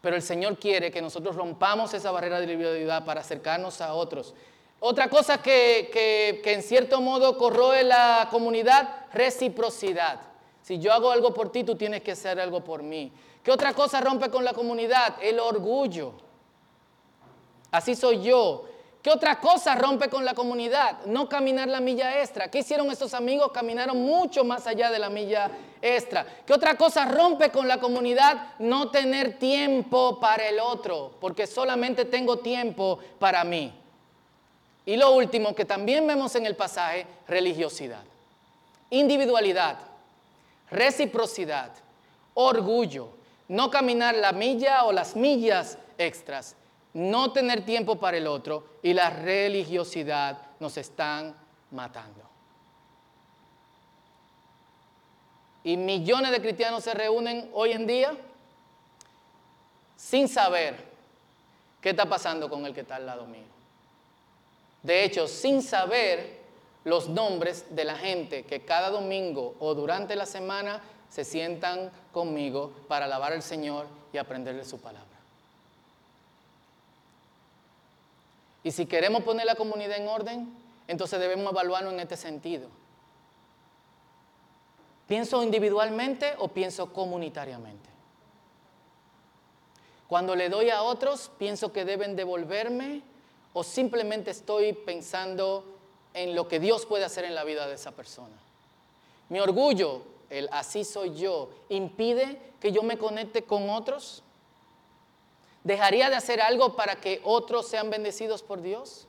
Pero 0.00 0.16
el 0.16 0.22
Señor 0.22 0.58
quiere 0.58 0.90
que 0.90 1.02
nosotros 1.02 1.36
rompamos 1.36 1.92
esa 1.92 2.10
barrera 2.10 2.38
de 2.38 2.44
individualidad 2.44 3.04
para 3.04 3.20
acercarnos 3.20 3.82
a 3.82 3.92
otros. 3.92 4.34
Otra 4.80 5.10
cosa 5.10 5.42
que, 5.42 5.90
que, 5.92 6.40
que 6.42 6.54
en 6.54 6.62
cierto 6.62 7.02
modo 7.02 7.36
corroe 7.36 7.84
la 7.84 8.28
comunidad, 8.30 9.06
reciprocidad. 9.12 10.20
Si 10.62 10.78
yo 10.78 10.92
hago 10.94 11.10
algo 11.10 11.34
por 11.34 11.52
ti, 11.52 11.64
tú 11.64 11.74
tienes 11.74 12.02
que 12.02 12.12
hacer 12.12 12.40
algo 12.40 12.64
por 12.64 12.82
mí. 12.82 13.12
¿Qué 13.42 13.50
otra 13.50 13.74
cosa 13.74 14.00
rompe 14.00 14.30
con 14.30 14.44
la 14.44 14.54
comunidad? 14.54 15.16
El 15.20 15.38
orgullo. 15.38 16.27
Así 17.70 17.94
soy 17.94 18.22
yo. 18.22 18.64
¿Qué 19.02 19.10
otra 19.10 19.38
cosa 19.38 19.74
rompe 19.76 20.08
con 20.08 20.24
la 20.24 20.34
comunidad? 20.34 21.04
No 21.06 21.28
caminar 21.28 21.68
la 21.68 21.80
milla 21.80 22.20
extra. 22.20 22.50
¿Qué 22.50 22.58
hicieron 22.58 22.90
estos 22.90 23.14
amigos? 23.14 23.52
Caminaron 23.52 23.96
mucho 23.96 24.44
más 24.44 24.66
allá 24.66 24.90
de 24.90 24.98
la 24.98 25.08
milla 25.08 25.50
extra. 25.80 26.26
¿Qué 26.44 26.52
otra 26.52 26.76
cosa 26.76 27.04
rompe 27.04 27.50
con 27.50 27.68
la 27.68 27.78
comunidad? 27.78 28.54
No 28.58 28.90
tener 28.90 29.38
tiempo 29.38 30.18
para 30.18 30.48
el 30.48 30.58
otro, 30.58 31.12
porque 31.20 31.46
solamente 31.46 32.04
tengo 32.06 32.38
tiempo 32.40 32.98
para 33.18 33.44
mí. 33.44 33.72
Y 34.84 34.96
lo 34.96 35.12
último 35.12 35.54
que 35.54 35.64
también 35.64 36.06
vemos 36.06 36.34
en 36.34 36.46
el 36.46 36.56
pasaje, 36.56 37.06
religiosidad, 37.28 38.02
individualidad, 38.90 39.78
reciprocidad, 40.70 41.70
orgullo, 42.34 43.10
no 43.46 43.70
caminar 43.70 44.16
la 44.16 44.32
milla 44.32 44.84
o 44.84 44.92
las 44.92 45.14
millas 45.14 45.78
extras 45.98 46.56
no 46.98 47.32
tener 47.32 47.64
tiempo 47.64 47.96
para 47.96 48.16
el 48.16 48.26
otro 48.26 48.64
y 48.82 48.92
la 48.92 49.08
religiosidad 49.08 50.36
nos 50.58 50.76
están 50.76 51.32
matando. 51.70 52.22
Y 55.62 55.76
millones 55.76 56.32
de 56.32 56.40
cristianos 56.40 56.82
se 56.82 56.94
reúnen 56.94 57.50
hoy 57.52 57.70
en 57.70 57.86
día 57.86 58.16
sin 59.96 60.26
saber 60.28 60.88
qué 61.80 61.90
está 61.90 62.06
pasando 62.06 62.50
con 62.50 62.66
el 62.66 62.74
que 62.74 62.80
está 62.80 62.96
al 62.96 63.06
lado 63.06 63.26
mío. 63.26 63.46
De 64.82 65.04
hecho, 65.04 65.28
sin 65.28 65.62
saber 65.62 66.38
los 66.82 67.08
nombres 67.08 67.66
de 67.70 67.84
la 67.84 67.96
gente 67.96 68.44
que 68.44 68.64
cada 68.64 68.90
domingo 68.90 69.54
o 69.60 69.74
durante 69.74 70.16
la 70.16 70.26
semana 70.26 70.82
se 71.10 71.24
sientan 71.24 71.92
conmigo 72.12 72.72
para 72.88 73.04
alabar 73.04 73.32
al 73.32 73.42
Señor 73.42 73.86
y 74.12 74.18
aprender 74.18 74.56
de 74.56 74.64
su 74.64 74.80
palabra. 74.80 75.07
Y 78.62 78.72
si 78.72 78.86
queremos 78.86 79.22
poner 79.22 79.46
la 79.46 79.54
comunidad 79.54 79.96
en 79.96 80.08
orden, 80.08 80.54
entonces 80.86 81.20
debemos 81.20 81.52
evaluarlo 81.52 81.90
en 81.90 82.00
este 82.00 82.16
sentido. 82.16 82.68
¿Pienso 85.06 85.42
individualmente 85.42 86.34
o 86.38 86.48
pienso 86.48 86.92
comunitariamente? 86.92 87.88
Cuando 90.06 90.34
le 90.34 90.48
doy 90.48 90.70
a 90.70 90.82
otros, 90.82 91.30
pienso 91.38 91.72
que 91.72 91.84
deben 91.84 92.16
devolverme 92.16 93.02
o 93.52 93.62
simplemente 93.62 94.30
estoy 94.30 94.72
pensando 94.72 95.64
en 96.14 96.34
lo 96.34 96.48
que 96.48 96.60
Dios 96.60 96.86
puede 96.86 97.04
hacer 97.04 97.24
en 97.24 97.34
la 97.34 97.44
vida 97.44 97.66
de 97.66 97.74
esa 97.74 97.92
persona. 97.92 98.36
Mi 99.28 99.40
orgullo, 99.40 100.02
el 100.30 100.48
así 100.52 100.84
soy 100.84 101.14
yo, 101.14 101.50
impide 101.68 102.40
que 102.60 102.72
yo 102.72 102.82
me 102.82 102.98
conecte 102.98 103.44
con 103.44 103.68
otros. 103.70 104.22
¿Dejaría 105.64 106.08
de 106.10 106.16
hacer 106.16 106.40
algo 106.40 106.76
para 106.76 107.00
que 107.00 107.20
otros 107.24 107.68
sean 107.68 107.90
bendecidos 107.90 108.42
por 108.42 108.62
Dios? 108.62 109.06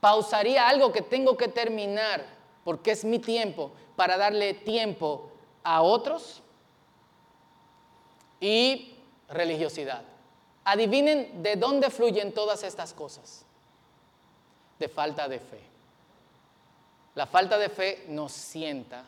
¿Pausaría 0.00 0.68
algo 0.68 0.92
que 0.92 1.02
tengo 1.02 1.36
que 1.36 1.48
terminar 1.48 2.24
porque 2.64 2.92
es 2.92 3.04
mi 3.04 3.18
tiempo 3.18 3.72
para 3.96 4.16
darle 4.16 4.54
tiempo 4.54 5.30
a 5.64 5.82
otros? 5.82 6.42
Y 8.40 8.94
religiosidad. 9.28 10.02
Adivinen 10.64 11.42
de 11.42 11.56
dónde 11.56 11.90
fluyen 11.90 12.32
todas 12.32 12.62
estas 12.62 12.92
cosas. 12.92 13.44
De 14.78 14.88
falta 14.88 15.26
de 15.28 15.40
fe. 15.40 15.60
La 17.16 17.26
falta 17.26 17.58
de 17.58 17.68
fe 17.68 18.04
nos 18.08 18.32
sienta 18.32 19.04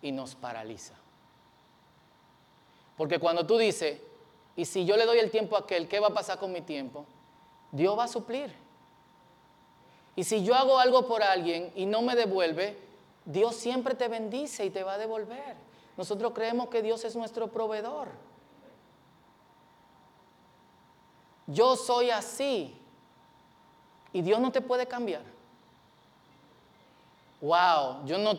y 0.00 0.10
nos 0.10 0.34
paraliza. 0.34 0.94
Porque 3.02 3.18
cuando 3.18 3.44
tú 3.44 3.58
dices, 3.58 3.98
y 4.54 4.64
si 4.64 4.84
yo 4.84 4.96
le 4.96 5.04
doy 5.06 5.18
el 5.18 5.28
tiempo 5.28 5.56
a 5.56 5.62
aquel, 5.62 5.88
¿qué 5.88 5.98
va 5.98 6.06
a 6.06 6.14
pasar 6.14 6.38
con 6.38 6.52
mi 6.52 6.60
tiempo? 6.60 7.04
Dios 7.72 7.98
va 7.98 8.04
a 8.04 8.06
suplir. 8.06 8.54
Y 10.14 10.22
si 10.22 10.44
yo 10.44 10.54
hago 10.54 10.78
algo 10.78 11.08
por 11.08 11.20
alguien 11.20 11.72
y 11.74 11.84
no 11.84 12.00
me 12.02 12.14
devuelve, 12.14 12.78
Dios 13.24 13.56
siempre 13.56 13.96
te 13.96 14.06
bendice 14.06 14.64
y 14.64 14.70
te 14.70 14.84
va 14.84 14.92
a 14.92 14.98
devolver. 14.98 15.56
Nosotros 15.96 16.30
creemos 16.32 16.68
que 16.68 16.80
Dios 16.80 17.04
es 17.04 17.16
nuestro 17.16 17.48
proveedor. 17.48 18.06
Yo 21.48 21.74
soy 21.74 22.10
así 22.10 22.72
y 24.12 24.22
Dios 24.22 24.38
no 24.38 24.52
te 24.52 24.60
puede 24.60 24.86
cambiar. 24.86 25.24
Wow, 27.40 28.06
yo 28.06 28.16
no, 28.18 28.38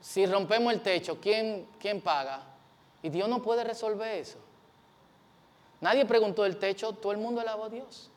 si 0.00 0.24
rompemos 0.24 0.72
el 0.72 0.80
techo, 0.80 1.20
¿quién, 1.20 1.68
quién 1.78 2.00
paga? 2.00 2.53
Y 3.04 3.10
Dios 3.10 3.28
no 3.28 3.42
puede 3.42 3.64
resolver 3.64 4.16
eso. 4.16 4.38
Nadie 5.82 6.06
preguntó 6.06 6.46
el 6.46 6.56
techo, 6.56 6.94
todo 6.94 7.12
el 7.12 7.18
mundo 7.18 7.42
alabó 7.42 7.64
a 7.64 7.68
Dios. 7.68 8.10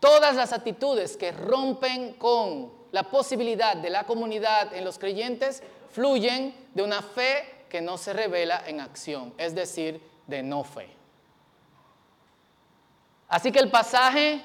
Todas 0.00 0.34
las 0.34 0.52
actitudes 0.52 1.16
que 1.16 1.30
rompen 1.30 2.14
con 2.14 2.72
la 2.90 3.04
posibilidad 3.04 3.76
de 3.76 3.88
la 3.88 4.02
comunidad 4.02 4.74
en 4.74 4.84
los 4.84 4.98
creyentes 4.98 5.62
fluyen 5.92 6.52
de 6.74 6.82
una 6.82 7.02
fe 7.02 7.66
que 7.68 7.80
no 7.80 7.98
se 7.98 8.12
revela 8.12 8.64
en 8.66 8.80
acción, 8.80 9.32
es 9.38 9.54
decir, 9.54 10.02
de 10.26 10.42
no 10.42 10.64
fe. 10.64 10.88
Así 13.28 13.52
que 13.52 13.60
el 13.60 13.70
pasaje 13.70 14.44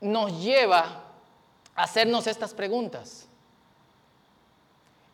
nos 0.00 0.32
lleva 0.42 1.04
a 1.74 1.82
hacernos 1.82 2.26
estas 2.26 2.54
preguntas. 2.54 3.28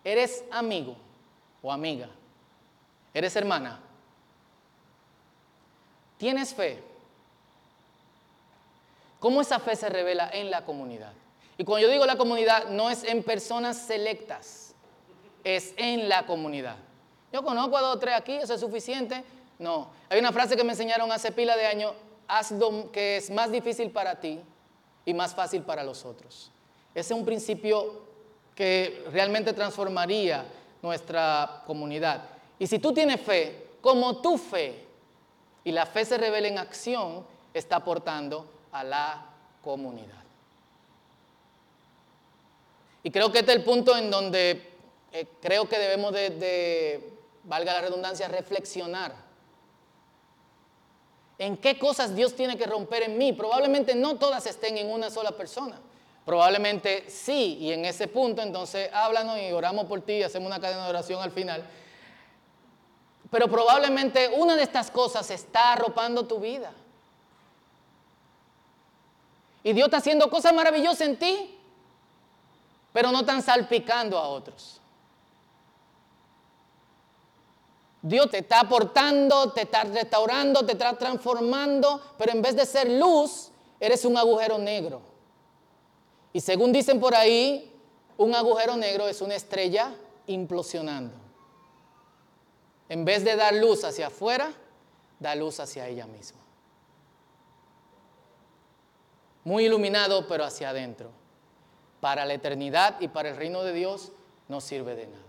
¿Eres 0.04 0.44
amigo 0.52 0.94
o 1.60 1.72
amiga? 1.72 2.08
¿Eres 3.14 3.36
hermana? 3.36 3.80
¿Tienes 6.18 6.54
fe? 6.54 6.82
¿Cómo 9.18 9.40
esa 9.40 9.58
fe 9.58 9.76
se 9.76 9.88
revela 9.88 10.30
en 10.32 10.50
la 10.50 10.64
comunidad? 10.64 11.12
Y 11.58 11.64
cuando 11.64 11.86
yo 11.86 11.92
digo 11.92 12.06
la 12.06 12.16
comunidad, 12.16 12.68
no 12.70 12.90
es 12.90 13.04
en 13.04 13.22
personas 13.22 13.76
selectas, 13.76 14.74
es 15.44 15.74
en 15.76 16.08
la 16.08 16.26
comunidad. 16.26 16.76
Yo 17.32 17.42
conozco 17.42 17.76
a 17.76 17.80
dos 17.80 17.96
o 17.96 17.98
tres 17.98 18.14
aquí, 18.16 18.32
eso 18.32 18.54
es 18.54 18.60
suficiente. 18.60 19.22
No, 19.58 19.90
hay 20.08 20.18
una 20.18 20.32
frase 20.32 20.56
que 20.56 20.64
me 20.64 20.72
enseñaron 20.72 21.12
hace 21.12 21.30
pila 21.30 21.56
de 21.56 21.66
años, 21.66 21.92
haz 22.26 22.50
lo 22.52 22.90
que 22.90 23.18
es 23.18 23.30
más 23.30 23.52
difícil 23.52 23.90
para 23.90 24.18
ti 24.18 24.40
y 25.04 25.14
más 25.14 25.34
fácil 25.34 25.62
para 25.62 25.84
los 25.84 26.04
otros. 26.04 26.50
Ese 26.94 27.14
es 27.14 27.18
un 27.18 27.24
principio 27.24 28.02
que 28.54 29.04
realmente 29.12 29.52
transformaría 29.52 30.44
nuestra 30.82 31.62
comunidad. 31.66 32.22
Y 32.62 32.68
si 32.68 32.78
tú 32.78 32.94
tienes 32.94 33.20
fe, 33.20 33.70
como 33.80 34.18
tu 34.18 34.38
fe, 34.38 34.86
y 35.64 35.72
la 35.72 35.84
fe 35.84 36.04
se 36.04 36.16
revela 36.16 36.46
en 36.46 36.58
acción, 36.58 37.26
está 37.52 37.74
aportando 37.74 38.46
a 38.70 38.84
la 38.84 39.26
comunidad. 39.64 40.22
Y 43.02 43.10
creo 43.10 43.32
que 43.32 43.40
este 43.40 43.50
es 43.50 43.58
el 43.58 43.64
punto 43.64 43.96
en 43.96 44.12
donde 44.12 44.74
eh, 45.10 45.26
creo 45.42 45.68
que 45.68 45.76
debemos 45.76 46.12
de, 46.12 47.12
valga 47.42 47.72
la 47.72 47.80
redundancia, 47.80 48.28
reflexionar. 48.28 49.12
¿En 51.38 51.56
qué 51.56 51.80
cosas 51.80 52.14
Dios 52.14 52.36
tiene 52.36 52.56
que 52.56 52.66
romper 52.66 53.02
en 53.02 53.18
mí? 53.18 53.32
Probablemente 53.32 53.96
no 53.96 54.18
todas 54.18 54.46
estén 54.46 54.78
en 54.78 54.88
una 54.88 55.10
sola 55.10 55.32
persona. 55.32 55.80
Probablemente 56.24 57.10
sí, 57.10 57.58
y 57.60 57.72
en 57.72 57.86
ese 57.86 58.06
punto 58.06 58.40
entonces 58.40 58.88
háblanos 58.92 59.40
y 59.40 59.50
oramos 59.50 59.86
por 59.86 60.02
ti 60.02 60.12
y 60.12 60.22
hacemos 60.22 60.46
una 60.46 60.60
cadena 60.60 60.84
de 60.84 60.90
oración 60.90 61.20
al 61.20 61.32
final 61.32 61.68
pero 63.32 63.48
probablemente 63.48 64.28
una 64.36 64.54
de 64.54 64.62
estas 64.62 64.90
cosas 64.90 65.28
está 65.30 65.72
arropando 65.72 66.26
tu 66.26 66.38
vida. 66.38 66.70
Y 69.64 69.72
Dios 69.72 69.86
está 69.86 69.96
haciendo 69.96 70.28
cosas 70.28 70.52
maravillosas 70.52 71.00
en 71.00 71.18
ti, 71.18 71.58
pero 72.92 73.10
no 73.10 73.20
están 73.20 73.40
salpicando 73.42 74.18
a 74.18 74.28
otros. 74.28 74.82
Dios 78.02 78.28
te 78.30 78.40
está 78.40 78.60
aportando, 78.60 79.50
te 79.52 79.62
está 79.62 79.84
restaurando, 79.84 80.66
te 80.66 80.72
está 80.72 80.98
transformando, 80.98 82.02
pero 82.18 82.32
en 82.32 82.42
vez 82.42 82.54
de 82.54 82.66
ser 82.66 82.90
luz, 82.90 83.50
eres 83.80 84.04
un 84.04 84.18
agujero 84.18 84.58
negro. 84.58 85.00
Y 86.34 86.40
según 86.42 86.70
dicen 86.70 87.00
por 87.00 87.14
ahí, 87.14 87.74
un 88.18 88.34
agujero 88.34 88.76
negro 88.76 89.08
es 89.08 89.22
una 89.22 89.36
estrella 89.36 89.94
implosionando. 90.26 91.21
En 92.88 93.04
vez 93.04 93.24
de 93.24 93.36
dar 93.36 93.54
luz 93.54 93.84
hacia 93.84 94.08
afuera, 94.08 94.52
da 95.18 95.34
luz 95.34 95.60
hacia 95.60 95.88
ella 95.88 96.06
misma. 96.06 96.40
Muy 99.44 99.66
iluminado, 99.66 100.26
pero 100.26 100.44
hacia 100.44 100.70
adentro. 100.70 101.10
Para 102.00 102.24
la 102.24 102.34
eternidad 102.34 103.00
y 103.00 103.08
para 103.08 103.30
el 103.30 103.36
reino 103.36 103.62
de 103.62 103.72
Dios 103.72 104.12
no 104.48 104.60
sirve 104.60 104.94
de 104.94 105.06
nada. 105.06 105.22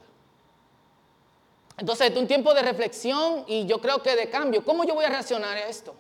Entonces, 1.78 2.12
es 2.12 2.18
un 2.18 2.28
tiempo 2.28 2.54
de 2.54 2.62
reflexión 2.62 3.46
y 3.48 3.66
yo 3.66 3.80
creo 3.82 4.02
que 4.02 4.16
de 4.16 4.30
cambio. 4.30 4.64
¿Cómo 4.64 4.84
yo 4.84 4.94
voy 4.94 5.06
a 5.06 5.10
reaccionar 5.10 5.58
a 5.58 5.68
esto? 5.68 5.96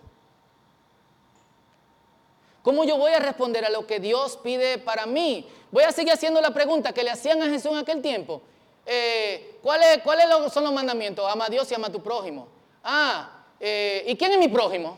¿Cómo 2.61 2.85
yo 2.85 2.97
voy 2.97 3.11
a 3.11 3.19
responder 3.19 3.65
a 3.65 3.69
lo 3.69 3.85
que 3.85 3.99
Dios 3.99 4.37
pide 4.37 4.77
para 4.77 5.05
mí? 5.05 5.47
Voy 5.71 5.83
a 5.83 5.91
seguir 5.91 6.13
haciendo 6.13 6.39
la 6.39 6.53
pregunta 6.53 6.93
que 6.93 7.03
le 7.03 7.11
hacían 7.11 7.41
a 7.41 7.49
Jesús 7.49 7.71
en 7.71 7.77
aquel 7.79 8.01
tiempo. 8.01 8.41
Eh, 8.85 9.52
¿cuáles, 9.63 10.53
son 10.53 10.63
los 10.65 10.73
mandamientos? 10.73 11.25
Ama 11.31 11.45
a 11.45 11.49
Dios 11.49 11.71
y 11.71 11.73
ama 11.73 11.87
a 11.87 11.91
tu 11.91 12.03
prójimo. 12.03 12.47
Ah, 12.83 13.45
eh, 13.59 14.03
¿y 14.07 14.15
quién 14.15 14.33
es 14.33 14.37
mi 14.37 14.49
prójimo? 14.49 14.97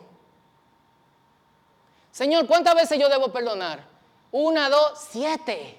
Señor, 2.12 2.48
¿cuántas 2.48 2.76
veces 2.76 3.00
yo 3.00 3.08
debo 3.08 3.32
perdonar? 3.32 3.86
Una, 4.32 4.70
dos, 4.70 5.08
siete. 5.12 5.78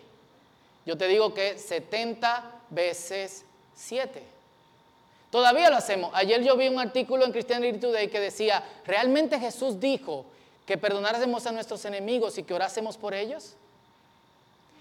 Yo 0.87 0.97
te 0.97 1.09
digo 1.09 1.35
que 1.35 1.59
70 1.59 2.63
veces 2.71 3.45
siete. 3.75 4.23
Todavía 5.31 5.69
lo 5.69 5.77
hacemos. 5.77 6.11
Ayer 6.15 6.43
yo 6.43 6.57
vi 6.57 6.69
un 6.69 6.79
artículo 6.79 7.25
en 7.25 7.33
Christianity 7.33 7.79
Today 7.79 8.09
que 8.09 8.21
decía, 8.21 8.65
¿realmente 8.87 9.39
Jesús 9.41 9.81
dijo 9.81 10.25
que 10.65 10.79
perdonáramos 10.79 11.47
a 11.47 11.53
nuestros 11.53 11.85
enemigos 11.85 12.39
y 12.39 12.45
que 12.45 12.55
orásemos 12.55 12.97
por 12.97 13.15
ellos? 13.15 13.55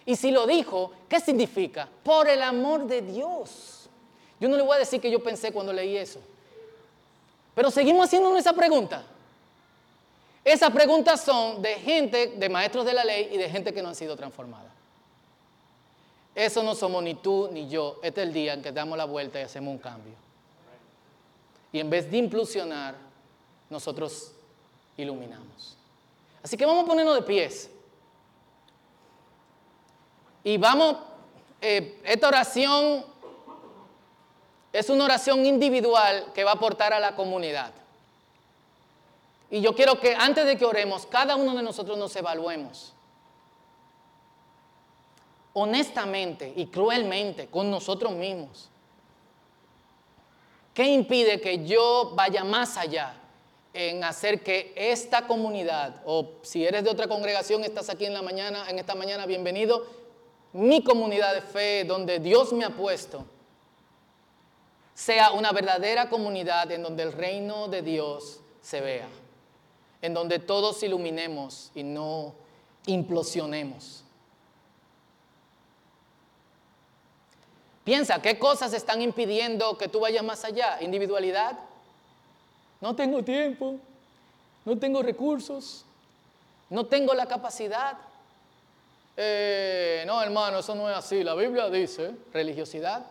Y 0.06 0.15
si 0.15 0.30
lo 0.32 0.46
dijo, 0.46 0.91
¿qué 1.10 1.20
significa? 1.20 1.89
Por 2.04 2.30
el 2.30 2.44
amor 2.44 2.86
de 2.86 3.02
Dios. 3.02 3.75
Yo 4.39 4.50
no 4.50 4.58
le 4.58 4.63
voy 4.63 4.76
a 4.76 4.80
decir 4.80 5.00
que 5.00 5.10
yo 5.10 5.24
pensé 5.24 5.52
cuando 5.52 5.71
leí 5.71 5.95
eso. 5.95 6.19
Pero 7.54 7.71
seguimos 7.71 8.06
haciendo 8.06 8.36
esa 8.38 8.54
pregunta. 8.54 9.04
Esas 10.43 10.71
preguntas 10.71 11.21
son 11.21 11.62
de 11.62 11.76
gente, 11.76 12.34
de 12.38 12.50
maestros 12.50 12.86
de 12.86 12.93
la 12.93 13.04
ley 13.04 13.30
y 13.32 13.38
de 13.38 13.50
gente 13.50 13.74
que 13.74 13.82
no 13.82 13.89
han 13.89 13.95
sido 13.95 14.15
transformada. 14.15 14.71
Eso 16.36 16.62
no 16.62 16.76
somos 16.76 17.02
ni 17.02 17.15
tú 17.15 17.50
ni 17.52 17.69
yo. 17.69 18.00
Este 18.04 18.21
es 18.21 18.28
el 18.28 18.34
día 18.34 18.54
en 18.54 18.62
que 18.62 18.71
damos 18.71 18.98
la 18.98 19.06
vuelta 19.06 19.39
y 19.39 19.43
hacemos 19.43 19.71
un 19.71 19.80
cambio. 19.80 20.13
Y 21.71 21.80
en 21.80 21.89
vez 21.89 22.12
de 22.12 22.17
implosionar, 22.17 22.95
nosotros 23.69 24.34
iluminamos. 24.98 25.78
Así 26.43 26.58
que 26.58 26.65
vamos 26.65 26.84
a 26.84 26.88
ponernos 26.88 27.15
de 27.15 27.21
pies. 27.21 27.69
Y 30.43 30.58
vamos, 30.58 30.98
eh, 31.60 32.00
esta 32.04 32.28
oración 32.28 33.04
es 34.76 34.90
una 34.90 35.06
oración 35.06 35.46
individual 35.46 36.34
que 36.34 36.44
va 36.44 36.52
a 36.52 36.56
aportar 36.56 36.92
a 36.92 37.00
la 37.00 37.16
comunidad. 37.16 37.72
Y 39.50 39.62
yo 39.62 39.74
quiero 39.74 40.02
que 40.02 40.14
antes 40.14 40.46
de 40.46 40.58
que 40.58 40.66
oremos, 40.66 41.06
cada 41.06 41.38
uno 41.38 41.56
de 41.56 41.64
nosotros 41.64 41.98
nos 41.98 42.14
evaluemos. 42.18 42.92
Honestamente 45.54 46.52
y 46.54 46.66
cruelmente 46.66 47.48
con 47.48 47.72
nosotros 47.72 48.12
mismos. 48.12 48.68
¿Qué 50.74 50.84
impide 50.84 51.40
que 51.40 51.66
yo 51.66 52.12
vaya 52.14 52.44
más 52.44 52.76
allá 52.76 53.14
en 53.74 54.04
hacer 54.04 54.44
que 54.44 54.74
esta 54.76 55.26
comunidad, 55.26 56.02
o 56.04 56.32
si 56.42 56.66
eres 56.66 56.84
de 56.84 56.90
otra 56.90 57.08
congregación, 57.08 57.64
estás 57.64 57.90
aquí 57.90 58.06
en 58.06 58.14
la 58.14 58.22
mañana, 58.22 58.70
en 58.70 58.78
esta 58.78 58.94
mañana, 58.94 59.26
bienvenido, 59.26 59.86
mi 60.52 60.84
comunidad 60.84 61.34
de 61.34 61.42
fe, 61.42 61.86
donde 61.86 62.20
Dios 62.20 62.52
me 62.52 62.66
ha 62.66 62.72
puesto, 62.72 63.26
sea 64.95 65.34
una 65.34 65.51
verdadera 65.51 66.10
comunidad 66.10 66.71
en 66.71 66.81
donde 66.81 67.03
el 67.03 67.12
reino 67.12 67.67
de 67.67 67.81
Dios 67.84 68.39
se 68.62 68.81
vea, 68.81 69.08
en 70.01 70.13
donde 70.13 70.39
todos 70.39 70.81
iluminemos 70.81 71.69
y 71.75 71.84
no 71.84 72.34
implosionemos. 72.88 74.03
Piensa, 77.84 78.19
¿qué 78.19 78.39
cosas 78.39 78.73
están 78.73 79.01
impidiendo 79.01 79.77
que 79.77 79.88
tú 79.88 79.99
vayas 79.99 80.23
más 80.23 80.43
allá? 80.43 80.81
Individualidad. 80.81 81.60
No 82.81 82.95
tengo 82.95 83.23
tiempo, 83.23 83.75
no 84.63 84.77
tengo 84.79 85.03
recursos, 85.03 85.86
no 86.69 86.86
tengo 86.86 87.13
la 87.13 87.27
capacidad. 87.27 87.97
Eh, 89.17 90.03
no, 90.08 90.21
hermano, 90.21 90.60
eso 90.60 90.73
no 90.73 90.89
es 90.89 90.97
así. 90.97 91.23
La 91.23 91.36
Biblia 91.36 91.69
dice 91.69 92.15
religiosidad. 92.34 93.05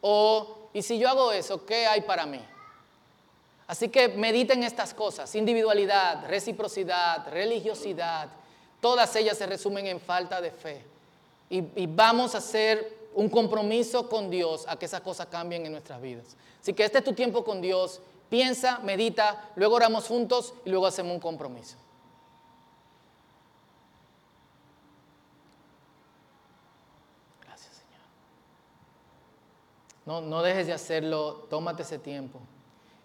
O, 0.00 0.65
y 0.72 0.82
si 0.82 0.98
yo 0.98 1.08
hago 1.08 1.32
eso, 1.32 1.64
¿qué 1.64 1.86
hay 1.86 2.02
para 2.02 2.26
mí? 2.26 2.40
Así 3.66 3.88
que 3.88 4.08
mediten 4.08 4.62
estas 4.62 4.94
cosas, 4.94 5.34
individualidad, 5.34 6.26
reciprocidad, 6.28 7.28
religiosidad, 7.30 8.28
todas 8.80 9.14
ellas 9.16 9.36
se 9.36 9.46
resumen 9.46 9.86
en 9.86 10.00
falta 10.00 10.40
de 10.40 10.50
fe. 10.50 10.84
Y, 11.50 11.58
y, 11.74 11.86
vamos 11.86 12.34
a 12.34 12.38
hacer 12.38 13.08
un 13.14 13.28
compromiso 13.28 14.08
con 14.08 14.30
Dios 14.30 14.64
a 14.68 14.76
que 14.78 14.86
esas 14.86 15.00
cosas 15.00 15.26
cambien 15.26 15.64
en 15.66 15.72
nuestras 15.72 16.00
vidas. 16.00 16.36
Así 16.60 16.72
que 16.72 16.84
este 16.84 16.98
es 16.98 17.04
tu 17.04 17.12
tiempo 17.12 17.44
con 17.44 17.60
Dios, 17.60 18.00
piensa, 18.28 18.80
medita, 18.80 19.50
luego 19.56 19.76
oramos 19.76 20.06
juntos 20.06 20.54
y 20.64 20.70
luego 20.70 20.86
hacemos 20.86 21.14
un 21.14 21.20
compromiso. 21.20 21.76
No, 30.06 30.20
no 30.20 30.42
dejes 30.42 30.68
de 30.68 30.72
hacerlo, 30.72 31.46
tómate 31.50 31.82
ese 31.82 31.98
tiempo. 31.98 32.40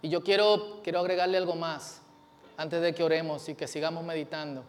Y 0.03 0.09
yo 0.09 0.23
quiero, 0.23 0.79
quiero 0.83 0.99
agregarle 0.99 1.37
algo 1.37 1.55
más 1.55 1.99
antes 2.57 2.81
de 2.81 2.93
que 2.93 3.03
oremos 3.03 3.49
y 3.49 3.55
que 3.55 3.67
sigamos 3.67 4.03
meditando. 4.03 4.63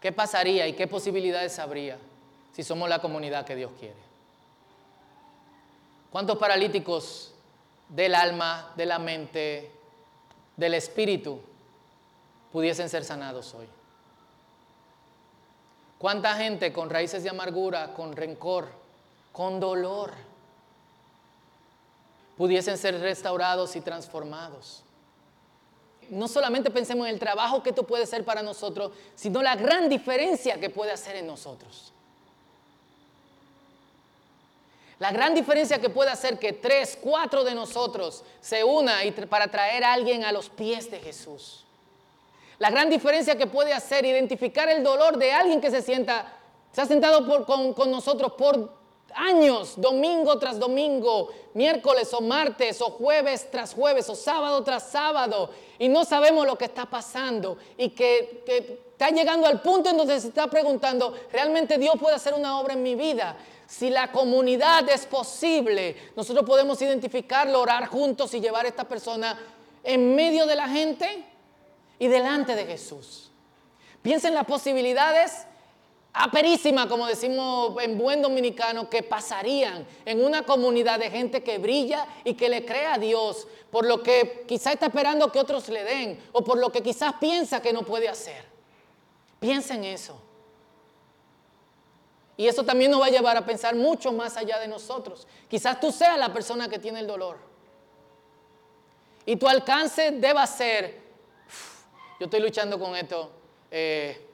¿Qué 0.00 0.12
pasaría 0.12 0.66
y 0.66 0.72
qué 0.72 0.86
posibilidades 0.86 1.58
habría 1.58 1.98
si 2.52 2.62
somos 2.62 2.88
la 2.88 3.00
comunidad 3.00 3.44
que 3.44 3.56
Dios 3.56 3.70
quiere? 3.78 4.02
¿Cuántos 6.10 6.38
paralíticos 6.38 7.32
del 7.88 8.14
alma, 8.14 8.72
de 8.76 8.86
la 8.86 8.98
mente, 8.98 9.70
del 10.56 10.74
espíritu 10.74 11.40
pudiesen 12.52 12.88
ser 12.88 13.04
sanados 13.04 13.54
hoy? 13.54 13.66
¿Cuánta 16.02 16.34
gente 16.34 16.72
con 16.72 16.90
raíces 16.90 17.22
de 17.22 17.30
amargura, 17.30 17.94
con 17.94 18.16
rencor, 18.16 18.66
con 19.30 19.60
dolor, 19.60 20.12
pudiesen 22.36 22.76
ser 22.76 22.98
restaurados 22.98 23.76
y 23.76 23.80
transformados? 23.82 24.82
No 26.10 26.26
solamente 26.26 26.72
pensemos 26.72 27.06
en 27.06 27.14
el 27.14 27.20
trabajo 27.20 27.62
que 27.62 27.68
esto 27.68 27.86
puede 27.86 28.04
ser 28.06 28.24
para 28.24 28.42
nosotros, 28.42 28.90
sino 29.14 29.42
la 29.42 29.54
gran 29.54 29.88
diferencia 29.88 30.58
que 30.58 30.70
puede 30.70 30.90
hacer 30.90 31.14
en 31.14 31.28
nosotros. 31.28 31.92
La 34.98 35.12
gran 35.12 35.36
diferencia 35.36 35.80
que 35.80 35.88
puede 35.88 36.10
hacer 36.10 36.36
que 36.40 36.52
tres, 36.52 36.98
cuatro 37.00 37.44
de 37.44 37.54
nosotros 37.54 38.24
se 38.40 38.64
una 38.64 39.02
para 39.30 39.46
traer 39.46 39.84
a 39.84 39.92
alguien 39.92 40.24
a 40.24 40.32
los 40.32 40.48
pies 40.48 40.90
de 40.90 40.98
Jesús. 40.98 41.64
La 42.62 42.70
gran 42.70 42.88
diferencia 42.88 43.36
que 43.36 43.48
puede 43.48 43.72
hacer 43.72 44.04
identificar 44.04 44.68
el 44.68 44.84
dolor 44.84 45.18
de 45.18 45.32
alguien 45.32 45.60
que 45.60 45.68
se 45.68 45.82
sienta, 45.82 46.32
se 46.70 46.80
ha 46.80 46.86
sentado 46.86 47.44
con, 47.44 47.74
con 47.74 47.90
nosotros 47.90 48.34
por 48.34 48.70
años, 49.16 49.74
domingo 49.78 50.38
tras 50.38 50.60
domingo, 50.60 51.30
miércoles 51.54 52.14
o 52.14 52.20
martes 52.20 52.80
o 52.80 52.90
jueves 52.90 53.50
tras 53.50 53.74
jueves 53.74 54.08
o 54.08 54.14
sábado 54.14 54.62
tras 54.62 54.92
sábado 54.92 55.50
y 55.76 55.88
no 55.88 56.04
sabemos 56.04 56.46
lo 56.46 56.56
que 56.56 56.66
está 56.66 56.86
pasando 56.86 57.58
y 57.76 57.88
que, 57.88 58.44
que, 58.46 58.80
está 58.92 59.08
llegando 59.08 59.48
al 59.48 59.60
punto 59.60 59.90
en 59.90 59.96
donde 59.96 60.20
se 60.20 60.28
está 60.28 60.46
preguntando, 60.46 61.12
¿realmente 61.32 61.78
Dios 61.78 61.96
puede 61.98 62.14
hacer 62.14 62.32
una 62.32 62.60
obra 62.60 62.74
en 62.74 62.82
mi 62.84 62.94
vida? 62.94 63.36
Si 63.66 63.90
la 63.90 64.12
comunidad 64.12 64.88
es 64.88 65.04
posible, 65.06 65.96
nosotros 66.14 66.46
podemos 66.46 66.80
identificarlo, 66.80 67.60
orar 67.60 67.86
juntos 67.88 68.32
y 68.34 68.40
llevar 68.40 68.66
a 68.66 68.68
esta 68.68 68.86
persona 68.86 69.36
en 69.82 70.14
medio 70.14 70.46
de 70.46 70.54
la 70.54 70.68
gente 70.68 71.31
y 72.02 72.08
delante 72.08 72.56
de 72.56 72.66
Jesús. 72.66 73.30
Piensa 74.02 74.26
en 74.26 74.34
las 74.34 74.44
posibilidades 74.44 75.46
aperísimas, 76.12 76.86
como 76.86 77.06
decimos 77.06 77.80
en 77.80 77.96
buen 77.96 78.20
dominicano, 78.20 78.90
que 78.90 79.04
pasarían 79.04 79.86
en 80.04 80.24
una 80.24 80.42
comunidad 80.42 80.98
de 80.98 81.12
gente 81.12 81.44
que 81.44 81.58
brilla 81.58 82.04
y 82.24 82.34
que 82.34 82.48
le 82.48 82.66
cree 82.66 82.86
a 82.86 82.98
Dios 82.98 83.46
por 83.70 83.86
lo 83.86 84.02
que 84.02 84.44
quizás 84.48 84.72
está 84.72 84.86
esperando 84.86 85.30
que 85.30 85.38
otros 85.38 85.68
le 85.68 85.84
den 85.84 86.20
o 86.32 86.42
por 86.42 86.58
lo 86.58 86.72
que 86.72 86.82
quizás 86.82 87.12
piensa 87.20 87.62
que 87.62 87.72
no 87.72 87.84
puede 87.84 88.08
hacer. 88.08 88.46
Piensa 89.38 89.76
en 89.76 89.84
eso. 89.84 90.20
Y 92.36 92.48
eso 92.48 92.64
también 92.64 92.90
nos 92.90 93.00
va 93.00 93.06
a 93.06 93.10
llevar 93.10 93.36
a 93.36 93.46
pensar 93.46 93.76
mucho 93.76 94.10
más 94.10 94.36
allá 94.36 94.58
de 94.58 94.66
nosotros. 94.66 95.28
Quizás 95.48 95.78
tú 95.78 95.92
seas 95.92 96.18
la 96.18 96.32
persona 96.32 96.68
que 96.68 96.80
tiene 96.80 96.98
el 96.98 97.06
dolor. 97.06 97.38
Y 99.24 99.36
tu 99.36 99.46
alcance 99.46 100.10
deba 100.10 100.44
ser 100.48 101.01
yo 102.22 102.26
estoy 102.26 102.38
luchando 102.38 102.78
con 102.78 102.94
esto. 102.94 103.32
Eh, 103.68 104.28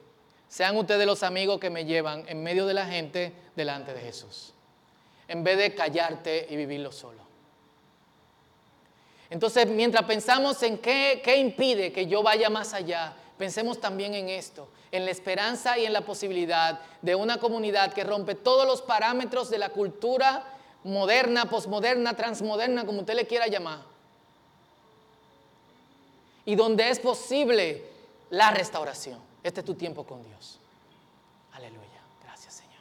sean 0.47 0.77
ustedes 0.77 1.07
los 1.07 1.23
amigos 1.23 1.59
que 1.59 1.71
me 1.71 1.85
llevan 1.85 2.23
en 2.27 2.43
medio 2.43 2.67
de 2.67 2.75
la 2.75 2.85
gente 2.85 3.33
delante 3.55 3.95
de 3.95 3.99
Jesús. 3.99 4.53
En 5.27 5.43
vez 5.43 5.57
de 5.57 5.73
callarte 5.73 6.45
y 6.51 6.55
vivirlo 6.55 6.91
solo. 6.91 7.23
Entonces, 9.31 9.65
mientras 9.65 10.03
pensamos 10.03 10.61
en 10.61 10.77
qué, 10.77 11.19
qué 11.23 11.37
impide 11.37 11.91
que 11.91 12.05
yo 12.05 12.21
vaya 12.21 12.51
más 12.51 12.75
allá, 12.75 13.15
pensemos 13.39 13.81
también 13.81 14.13
en 14.13 14.29
esto, 14.29 14.69
en 14.91 15.05
la 15.05 15.09
esperanza 15.09 15.75
y 15.79 15.87
en 15.87 15.93
la 15.93 16.01
posibilidad 16.01 16.81
de 17.01 17.15
una 17.15 17.39
comunidad 17.39 17.91
que 17.91 18.03
rompe 18.03 18.35
todos 18.35 18.67
los 18.67 18.83
parámetros 18.83 19.49
de 19.49 19.57
la 19.57 19.69
cultura 19.69 20.45
moderna, 20.83 21.49
posmoderna, 21.49 22.15
transmoderna, 22.15 22.85
como 22.85 22.99
usted 22.99 23.15
le 23.15 23.25
quiera 23.25 23.47
llamar 23.47 23.79
y 26.49 26.55
donde 26.55 26.89
es 26.89 26.99
posible 26.99 27.85
la 28.31 28.49
restauración. 28.49 29.19
Este 29.43 29.59
es 29.59 29.65
tu 29.67 29.75
tiempo 29.75 30.03
con 30.03 30.23
Dios. 30.23 30.59
Aleluya. 31.51 32.01
Gracias 32.23 32.55
Señor. 32.55 32.73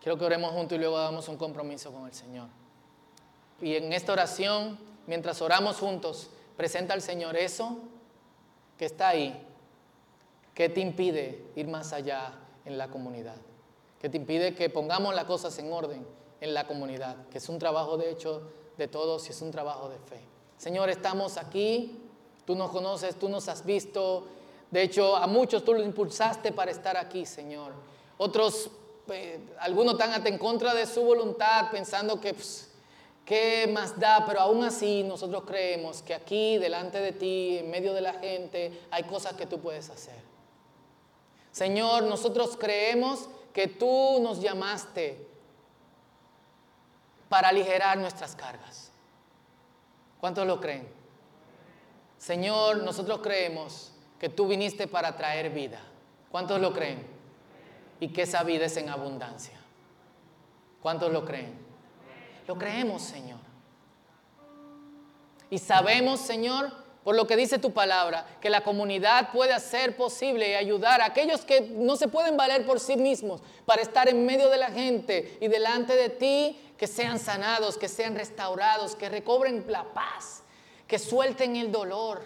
Quiero 0.00 0.16
que 0.16 0.24
oremos 0.24 0.52
juntos 0.52 0.76
y 0.76 0.78
luego 0.78 0.96
hagamos 0.96 1.28
un 1.28 1.36
compromiso 1.36 1.92
con 1.92 2.06
el 2.06 2.14
Señor. 2.14 2.48
Y 3.60 3.74
en 3.74 3.92
esta 3.92 4.14
oración, 4.14 4.78
mientras 5.06 5.42
oramos 5.42 5.76
juntos, 5.76 6.30
presenta 6.56 6.94
al 6.94 7.02
Señor 7.02 7.36
eso 7.36 7.80
que 8.78 8.86
está 8.86 9.08
ahí, 9.08 9.46
que 10.54 10.70
te 10.70 10.80
impide 10.80 11.44
ir 11.54 11.68
más 11.68 11.92
allá 11.92 12.32
en 12.66 12.76
la 12.76 12.88
comunidad, 12.88 13.36
que 13.98 14.08
te 14.08 14.18
impide 14.18 14.54
que 14.54 14.68
pongamos 14.68 15.14
las 15.14 15.24
cosas 15.24 15.58
en 15.58 15.72
orden 15.72 16.06
en 16.40 16.52
la 16.52 16.66
comunidad, 16.66 17.28
que 17.28 17.38
es 17.38 17.48
un 17.48 17.58
trabajo 17.58 17.96
de 17.96 18.10
hecho 18.10 18.42
de 18.76 18.88
todos 18.88 19.26
y 19.28 19.30
es 19.30 19.40
un 19.40 19.50
trabajo 19.50 19.88
de 19.88 19.98
fe. 19.98 20.20
Señor, 20.58 20.90
estamos 20.90 21.38
aquí, 21.38 22.02
tú 22.44 22.54
nos 22.54 22.70
conoces, 22.70 23.16
tú 23.16 23.28
nos 23.28 23.48
has 23.48 23.64
visto, 23.64 24.26
de 24.70 24.82
hecho 24.82 25.16
a 25.16 25.26
muchos 25.26 25.64
tú 25.64 25.72
los 25.72 25.84
impulsaste 25.84 26.52
para 26.52 26.70
estar 26.70 26.96
aquí, 26.96 27.24
Señor. 27.24 27.72
Otros, 28.18 28.70
eh, 29.08 29.40
algunos 29.60 29.94
están 29.94 30.26
en 30.26 30.38
contra 30.38 30.74
de 30.74 30.86
su 30.86 31.02
voluntad, 31.02 31.70
pensando 31.70 32.20
que... 32.20 32.34
Pues, 32.34 32.70
¿Qué 33.26 33.68
más 33.72 33.98
da? 33.98 34.24
Pero 34.24 34.38
aún 34.38 34.62
así 34.62 35.02
nosotros 35.02 35.42
creemos 35.44 36.00
que 36.00 36.14
aquí, 36.14 36.58
delante 36.58 37.00
de 37.00 37.10
ti, 37.10 37.58
en 37.58 37.68
medio 37.68 37.92
de 37.92 38.00
la 38.00 38.14
gente, 38.14 38.82
hay 38.92 39.02
cosas 39.02 39.32
que 39.32 39.46
tú 39.46 39.58
puedes 39.58 39.90
hacer. 39.90 40.25
Señor, 41.56 42.02
nosotros 42.02 42.54
creemos 42.60 43.30
que 43.54 43.66
tú 43.66 44.18
nos 44.20 44.42
llamaste 44.42 45.26
para 47.30 47.48
aligerar 47.48 47.96
nuestras 47.96 48.36
cargas. 48.36 48.92
¿Cuántos 50.20 50.46
lo 50.46 50.60
creen? 50.60 50.86
Señor, 52.18 52.82
nosotros 52.82 53.20
creemos 53.22 53.90
que 54.20 54.28
tú 54.28 54.46
viniste 54.46 54.86
para 54.86 55.16
traer 55.16 55.48
vida. 55.48 55.80
¿Cuántos 56.30 56.60
lo 56.60 56.74
creen? 56.74 57.06
Y 58.00 58.08
que 58.08 58.24
esa 58.24 58.42
vida 58.42 58.66
es 58.66 58.76
en 58.76 58.90
abundancia. 58.90 59.58
¿Cuántos 60.82 61.10
lo 61.10 61.24
creen? 61.24 61.58
Lo 62.46 62.58
creemos, 62.58 63.00
Señor. 63.00 63.40
Y 65.48 65.56
sabemos, 65.56 66.20
Señor, 66.20 66.70
por 67.06 67.14
lo 67.14 67.24
que 67.24 67.36
dice 67.36 67.60
tu 67.60 67.72
palabra, 67.72 68.26
que 68.40 68.50
la 68.50 68.64
comunidad 68.64 69.30
puede 69.30 69.52
hacer 69.52 69.96
posible 69.96 70.50
y 70.50 70.54
ayudar 70.54 71.00
a 71.00 71.04
aquellos 71.04 71.42
que 71.42 71.60
no 71.60 71.94
se 71.94 72.08
pueden 72.08 72.36
valer 72.36 72.66
por 72.66 72.80
sí 72.80 72.96
mismos 72.96 73.40
para 73.64 73.80
estar 73.80 74.08
en 74.08 74.26
medio 74.26 74.50
de 74.50 74.56
la 74.56 74.72
gente 74.72 75.38
y 75.40 75.46
delante 75.46 75.94
de 75.94 76.08
ti, 76.08 76.60
que 76.76 76.88
sean 76.88 77.20
sanados, 77.20 77.78
que 77.78 77.86
sean 77.86 78.16
restaurados, 78.16 78.96
que 78.96 79.08
recobren 79.08 79.64
la 79.68 79.84
paz, 79.84 80.42
que 80.88 80.98
suelten 80.98 81.54
el 81.54 81.70
dolor, 81.70 82.24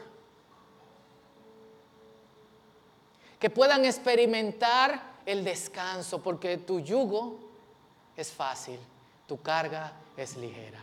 que 3.39 3.51
puedan 3.51 3.85
experimentar 3.85 5.03
el 5.27 5.45
descanso, 5.45 6.23
porque 6.23 6.57
tu 6.57 6.81
yugo 6.81 7.39
es 8.17 8.33
fácil, 8.33 8.79
tu 9.29 9.43
carga 9.43 9.93
es 10.17 10.39
ligera. 10.39 10.83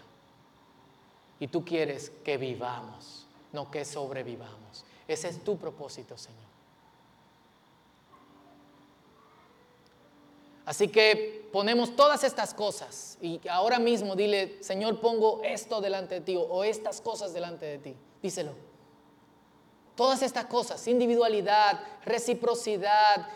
Y 1.40 1.48
tú 1.48 1.66
quieres 1.66 2.12
que 2.24 2.38
vivamos, 2.38 3.17
no 3.52 3.72
que 3.72 3.86
sobrevivamos. 3.86 4.86
Ese 5.08 5.30
es 5.30 5.44
tu 5.44 5.58
propósito, 5.58 6.18
Señor. 6.18 6.48
Así 10.68 10.90
que 10.90 11.48
ponemos 11.54 11.96
todas 11.96 12.26
estas 12.26 12.54
cosas 12.54 13.18
y 13.22 13.40
ahora 13.50 13.80
mismo 13.80 14.18
dile, 14.18 14.62
Señor, 14.62 15.00
pongo 15.00 15.42
esto 15.46 15.80
delante 15.80 16.16
de 16.16 16.22
ti 16.22 16.36
o 16.38 16.64
estas 16.66 17.00
cosas 17.00 17.34
delante 17.34 17.66
de 17.66 17.78
ti. 17.78 17.96
Díselo. 18.22 18.52
Todas 19.96 20.22
estas 20.22 20.46
cosas, 20.46 20.86
individualidad, 20.90 21.80
reciprocidad, 22.04 23.30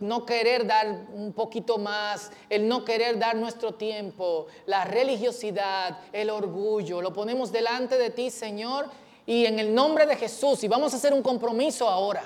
no, 0.00 0.24
querer 0.24 0.64
dar 0.64 0.86
un 1.12 1.32
poquito 1.34 1.76
más, 1.76 2.30
el 2.48 2.68
no 2.68 2.84
querer 2.84 3.18
dar 3.18 3.34
nuestro 3.34 3.74
tiempo, 3.74 4.46
la 4.64 4.84
religiosidad, 4.84 5.98
el 6.12 6.30
orgullo, 6.30 7.02
lo 7.02 7.12
ponemos 7.12 7.50
delante 7.50 7.98
de 7.98 8.10
ti, 8.10 8.30
Señor, 8.30 8.88
y 9.26 9.44
en 9.44 9.58
el 9.58 9.74
nombre 9.74 10.06
de 10.06 10.16
Jesús, 10.16 10.62
y 10.64 10.68
vamos 10.68 10.92
a 10.94 10.96
hacer 10.96 11.12
un 11.12 11.22
compromiso 11.22 11.88
ahora. 11.88 12.22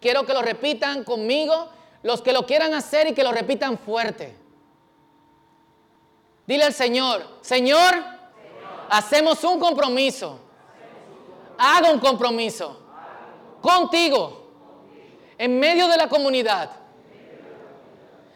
Quiero 0.00 0.26
que 0.26 0.34
lo 0.34 0.42
repitan 0.42 1.04
conmigo, 1.04 1.68
los 2.02 2.20
que 2.20 2.32
lo 2.32 2.44
quieran 2.44 2.74
hacer 2.74 3.08
y 3.08 3.14
que 3.14 3.24
lo 3.24 3.32
repitan 3.32 3.78
fuerte. 3.78 4.36
Dile 6.46 6.64
al 6.64 6.74
Señor, 6.74 7.24
Señor, 7.40 7.94
hacemos 8.90 9.42
un 9.44 9.58
compromiso 9.58 10.40
haga 11.58 11.90
un 11.90 11.98
compromiso 11.98 12.76
contigo 13.60 14.46
en 15.38 15.58
medio 15.58 15.88
de 15.88 15.96
la 15.96 16.08
comunidad 16.08 16.70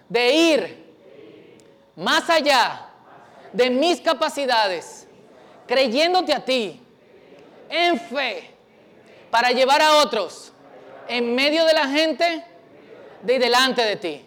de 0.08 0.32
ir 0.32 0.94
más 1.96 2.28
allá 2.30 2.86
de 3.52 3.70
mis 3.70 4.00
capacidades, 4.00 5.06
creyéndote 5.66 6.32
a 6.32 6.44
ti 6.44 6.80
en 7.68 7.98
fe 7.98 8.50
para 9.30 9.50
llevar 9.50 9.82
a 9.82 9.96
otros 9.98 10.52
en 11.08 11.34
medio 11.34 11.64
de 11.64 11.72
la 11.72 11.88
gente 11.88 12.44
de 13.22 13.38
delante 13.38 13.82
de 13.82 13.96
ti. 13.96 14.24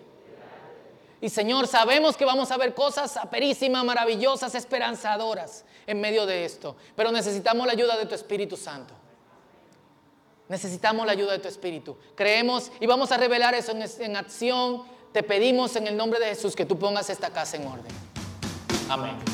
Y 1.21 1.29
Señor, 1.29 1.67
sabemos 1.67 2.17
que 2.17 2.25
vamos 2.25 2.49
a 2.51 2.57
ver 2.57 2.73
cosas 2.73 3.15
aperísimas, 3.15 3.85
maravillosas, 3.85 4.55
esperanzadoras 4.55 5.63
en 5.85 6.01
medio 6.01 6.25
de 6.25 6.45
esto. 6.45 6.75
Pero 6.95 7.11
necesitamos 7.11 7.67
la 7.67 7.73
ayuda 7.73 7.95
de 7.95 8.07
tu 8.07 8.15
Espíritu 8.15 8.57
Santo. 8.57 8.95
Necesitamos 10.49 11.05
la 11.05 11.11
ayuda 11.11 11.33
de 11.33 11.39
tu 11.39 11.47
Espíritu. 11.47 11.95
Creemos 12.15 12.71
y 12.79 12.87
vamos 12.87 13.11
a 13.11 13.17
revelar 13.17 13.53
eso 13.53 13.71
en, 13.71 13.83
en 13.99 14.15
acción. 14.17 14.83
Te 15.13 15.21
pedimos 15.21 15.75
en 15.75 15.87
el 15.87 15.95
nombre 15.95 16.19
de 16.19 16.25
Jesús 16.25 16.55
que 16.55 16.65
tú 16.65 16.77
pongas 16.79 17.09
esta 17.11 17.29
casa 17.29 17.57
en 17.57 17.67
orden. 17.67 17.93
Amén. 18.89 19.30